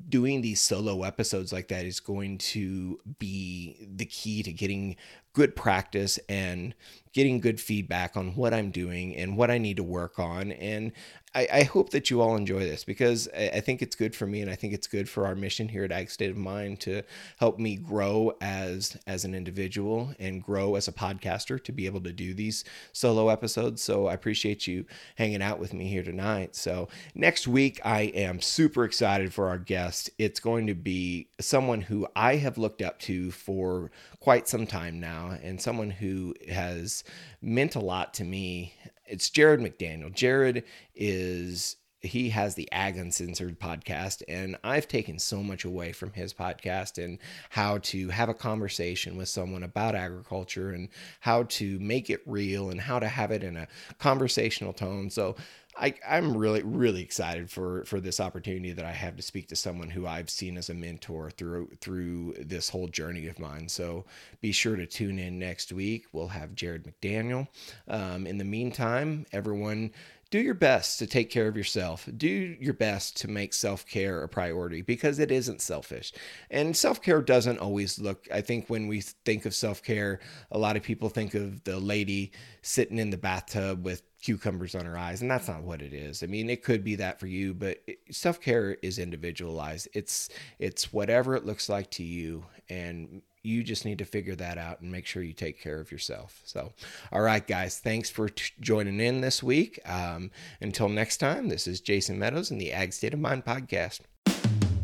doing 0.09 0.41
these 0.41 0.61
solo 0.61 1.03
episodes 1.03 1.53
like 1.53 1.67
that 1.67 1.85
is 1.85 1.99
going 1.99 2.37
to 2.39 2.99
be 3.19 3.87
the 3.95 4.05
key 4.05 4.41
to 4.43 4.51
getting 4.51 4.95
good 5.33 5.55
practice 5.55 6.19
and 6.29 6.73
getting 7.11 7.39
good 7.39 7.59
feedback 7.59 8.17
on 8.17 8.35
what 8.35 8.53
I'm 8.53 8.71
doing 8.71 9.15
and 9.15 9.37
what 9.37 9.51
I 9.51 9.57
need 9.57 9.77
to 9.77 9.83
work 9.83 10.17
on. 10.17 10.51
And 10.51 10.91
I, 11.35 11.47
I, 11.51 11.63
hope 11.63 11.89
that 11.91 12.09
you 12.09 12.21
all 12.21 12.35
enjoy 12.35 12.59
this 12.59 12.83
because 12.83 13.27
I, 13.35 13.49
I, 13.55 13.59
think 13.59 13.81
it's 13.81 13.95
good 13.95 14.15
for 14.15 14.27
me 14.27 14.41
and 14.41 14.51
I 14.51 14.55
think 14.55 14.73
it's 14.73 14.85
good 14.87 15.09
for 15.09 15.25
our 15.25 15.33
mission 15.35 15.67
here 15.67 15.83
at 15.83 15.91
Ag 15.91 16.11
State 16.11 16.29
of 16.29 16.37
Mind 16.37 16.79
to 16.81 17.01
help 17.37 17.57
me 17.57 17.75
grow 17.75 18.33
as 18.39 18.97
as 19.07 19.25
an 19.25 19.33
individual 19.33 20.13
and 20.19 20.43
grow 20.43 20.75
as 20.75 20.87
a 20.87 20.91
podcaster 20.91 21.63
to 21.63 21.71
be 21.71 21.85
able 21.85 22.01
to 22.01 22.13
do 22.13 22.33
these 22.33 22.63
solo 22.91 23.29
episodes. 23.29 23.81
So 23.81 24.07
I 24.07 24.13
appreciate 24.13 24.67
you 24.67 24.85
hanging 25.15 25.41
out 25.41 25.59
with 25.59 25.73
me 25.73 25.87
here 25.87 26.03
tonight. 26.03 26.55
So 26.55 26.87
next 27.15 27.47
week 27.47 27.81
I 27.83 28.01
am 28.01 28.39
super 28.39 28.83
excited 28.83 29.33
for 29.33 29.47
our 29.47 29.57
guest. 29.57 30.11
It's 30.19 30.39
going 30.39 30.67
to 30.67 30.75
be 30.75 31.29
someone 31.39 31.81
who 31.81 32.07
I 32.15 32.35
have 32.35 32.57
looked 32.57 32.81
up 32.81 32.99
to 32.99 33.31
for 33.31 33.91
quite 34.19 34.47
some 34.47 34.67
time 34.67 34.99
now 34.99 35.37
and 35.41 35.59
someone 35.59 35.89
who 35.89 36.35
has 36.49 37.03
meant 37.41 37.75
a 37.75 37.79
lot 37.79 38.13
to 38.15 38.23
me 38.23 38.73
it's 39.05 39.29
Jared 39.29 39.59
McDaniel. 39.59 40.13
Jared 40.13 40.63
is 40.95 41.77
he 42.03 42.29
has 42.29 42.55
the 42.55 42.69
Ag 42.73 42.97
Uncensored 42.97 43.59
podcast, 43.59 44.23
and 44.27 44.57
I've 44.61 44.89
taken 44.89 45.17
so 45.17 45.41
much 45.41 45.63
away 45.63 45.93
from 45.93 46.11
his 46.11 46.33
podcast 46.33 47.03
and 47.03 47.17
how 47.49 47.77
to 47.79 48.09
have 48.09 48.27
a 48.27 48.33
conversation 48.33 49.15
with 49.15 49.29
someone 49.29 49.63
about 49.63 49.95
agriculture 49.95 50.71
and 50.71 50.89
how 51.21 51.43
to 51.43 51.79
make 51.79 52.09
it 52.09 52.21
real 52.25 52.69
and 52.69 52.81
how 52.81 52.99
to 52.99 53.07
have 53.07 53.31
it 53.31 53.41
in 53.41 53.55
a 53.55 53.69
conversational 53.99 54.73
tone. 54.73 55.09
So 55.09 55.37
I, 55.75 55.95
I'm 56.07 56.37
really, 56.37 56.61
really 56.63 57.01
excited 57.01 57.49
for 57.49 57.83
for 57.85 57.99
this 57.99 58.19
opportunity 58.19 58.71
that 58.73 58.85
I 58.85 58.91
have 58.91 59.15
to 59.17 59.23
speak 59.23 59.47
to 59.47 59.55
someone 59.55 59.89
who 59.89 60.05
I've 60.05 60.29
seen 60.29 60.57
as 60.57 60.69
a 60.69 60.73
mentor 60.73 61.31
through 61.31 61.69
through 61.81 62.35
this 62.39 62.69
whole 62.69 62.87
journey 62.87 63.27
of 63.27 63.39
mine. 63.39 63.67
So 63.69 64.05
be 64.41 64.51
sure 64.51 64.75
to 64.75 64.85
tune 64.85 65.19
in 65.19 65.39
next 65.39 65.71
week. 65.71 66.05
We'll 66.11 66.27
have 66.27 66.55
Jared 66.55 66.83
McDaniel. 66.85 67.47
Um, 67.87 68.27
in 68.27 68.37
the 68.37 68.43
meantime, 68.43 69.25
everyone 69.31 69.91
do 70.33 70.41
your 70.41 70.55
best 70.55 70.97
to 70.97 71.05
take 71.05 71.29
care 71.29 71.47
of 71.47 71.55
yourself. 71.55 72.09
Do 72.17 72.27
your 72.27 72.73
best 72.73 73.17
to 73.17 73.27
make 73.27 73.53
self 73.53 73.85
care 73.85 74.23
a 74.23 74.27
priority 74.27 74.81
because 74.81 75.19
it 75.19 75.29
isn't 75.29 75.61
selfish. 75.61 76.11
And 76.49 76.75
self 76.75 77.03
care 77.03 77.21
doesn't 77.21 77.59
always 77.59 77.99
look, 77.99 78.27
I 78.33 78.41
think 78.41 78.67
when 78.67 78.87
we 78.87 79.01
think 79.01 79.45
of 79.45 79.53
self 79.53 79.83
care, 79.83 80.21
a 80.49 80.57
lot 80.57 80.75
of 80.75 80.81
people 80.81 81.09
think 81.09 81.35
of 81.35 81.63
the 81.65 81.79
lady 81.79 82.31
sitting 82.63 82.97
in 82.97 83.11
the 83.11 83.17
bathtub 83.17 83.85
with 83.85 84.01
cucumbers 84.23 84.73
on 84.73 84.85
her 84.85 84.97
eyes 84.97 85.21
and 85.21 85.29
that's 85.29 85.49
not 85.49 85.63
what 85.63 85.81
it 85.81 85.91
is 85.91 86.23
i 86.23 86.25
mean 86.25 86.49
it 86.49 86.63
could 86.63 86.81
be 86.81 86.95
that 86.95 87.19
for 87.19 87.27
you 87.27 87.53
but 87.53 87.79
self-care 88.09 88.77
is 88.81 88.97
individualized 88.97 89.85
it's 89.93 90.29
it's 90.59 90.93
whatever 90.93 91.35
it 91.35 91.45
looks 91.45 91.67
like 91.67 91.91
to 91.91 92.03
you 92.03 92.45
and 92.69 93.21
you 93.43 93.63
just 93.63 93.85
need 93.85 93.97
to 93.99 94.05
figure 94.05 94.35
that 94.35 94.57
out 94.57 94.81
and 94.81 94.91
make 94.91 95.05
sure 95.05 95.21
you 95.21 95.33
take 95.33 95.61
care 95.61 95.79
of 95.79 95.91
yourself. 95.91 96.41
So 96.45 96.73
all 97.11 97.21
right 97.21 97.45
guys 97.45 97.79
thanks 97.79 98.09
for 98.09 98.29
t- 98.29 98.51
joining 98.59 98.99
in 98.99 99.21
this 99.21 99.43
week. 99.43 99.79
Um, 99.85 100.31
until 100.61 100.89
next 100.89 101.17
time 101.17 101.49
this 101.49 101.67
is 101.67 101.81
jason 101.81 102.17
meadows 102.17 102.51
in 102.51 102.57
the 102.57 102.71
ag 102.71 102.93
state 102.93 103.13
of 103.13 103.19
mind 103.19 103.45
podcast. 103.45 104.01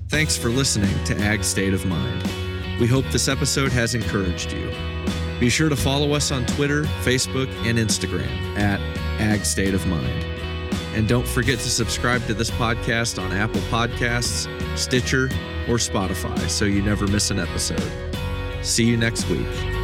Thanks 0.10 0.36
for 0.36 0.50
listening 0.50 1.04
to 1.06 1.15
ag 1.19 1.43
state 1.43 1.74
of 1.74 1.86
mind. 1.86 2.24
We 2.80 2.88
hope 2.88 3.06
this 3.12 3.28
episode 3.28 3.72
has 3.72 3.93
encouraged 3.93 4.54
you. 4.54 4.72
Be 5.39 5.50
sure 5.50 5.69
to 5.69 5.76
follow 5.76 6.13
us 6.13 6.32
on 6.32 6.45
Twitter, 6.45 6.84
Facebook, 7.04 7.50
and 7.65 7.78
Instagram 7.78 8.58
at 8.58 8.80
Ag 9.22 9.45
State 9.45 9.74
of 9.74 9.86
Mind. 9.88 10.26
And 10.93 11.08
don't 11.08 11.28
forget 11.28 11.60
to 11.60 11.69
subscribe 11.69 12.26
to 12.28 12.34
this 12.34 12.52
podcast 12.52 13.22
on 13.22 13.32
Apple 13.32 13.62
Podcasts, 13.63 14.48
Stitcher, 14.78 15.26
or 15.69 15.76
Spotify 15.76 16.50
so 16.50 16.65
you 16.65 16.82
never 16.82 17.08
miss 17.08 17.32
an 17.32 17.39
episode. 17.39 18.09
See 18.62 18.84
you 18.84 18.98
next 18.98 19.28
week. 19.30 19.79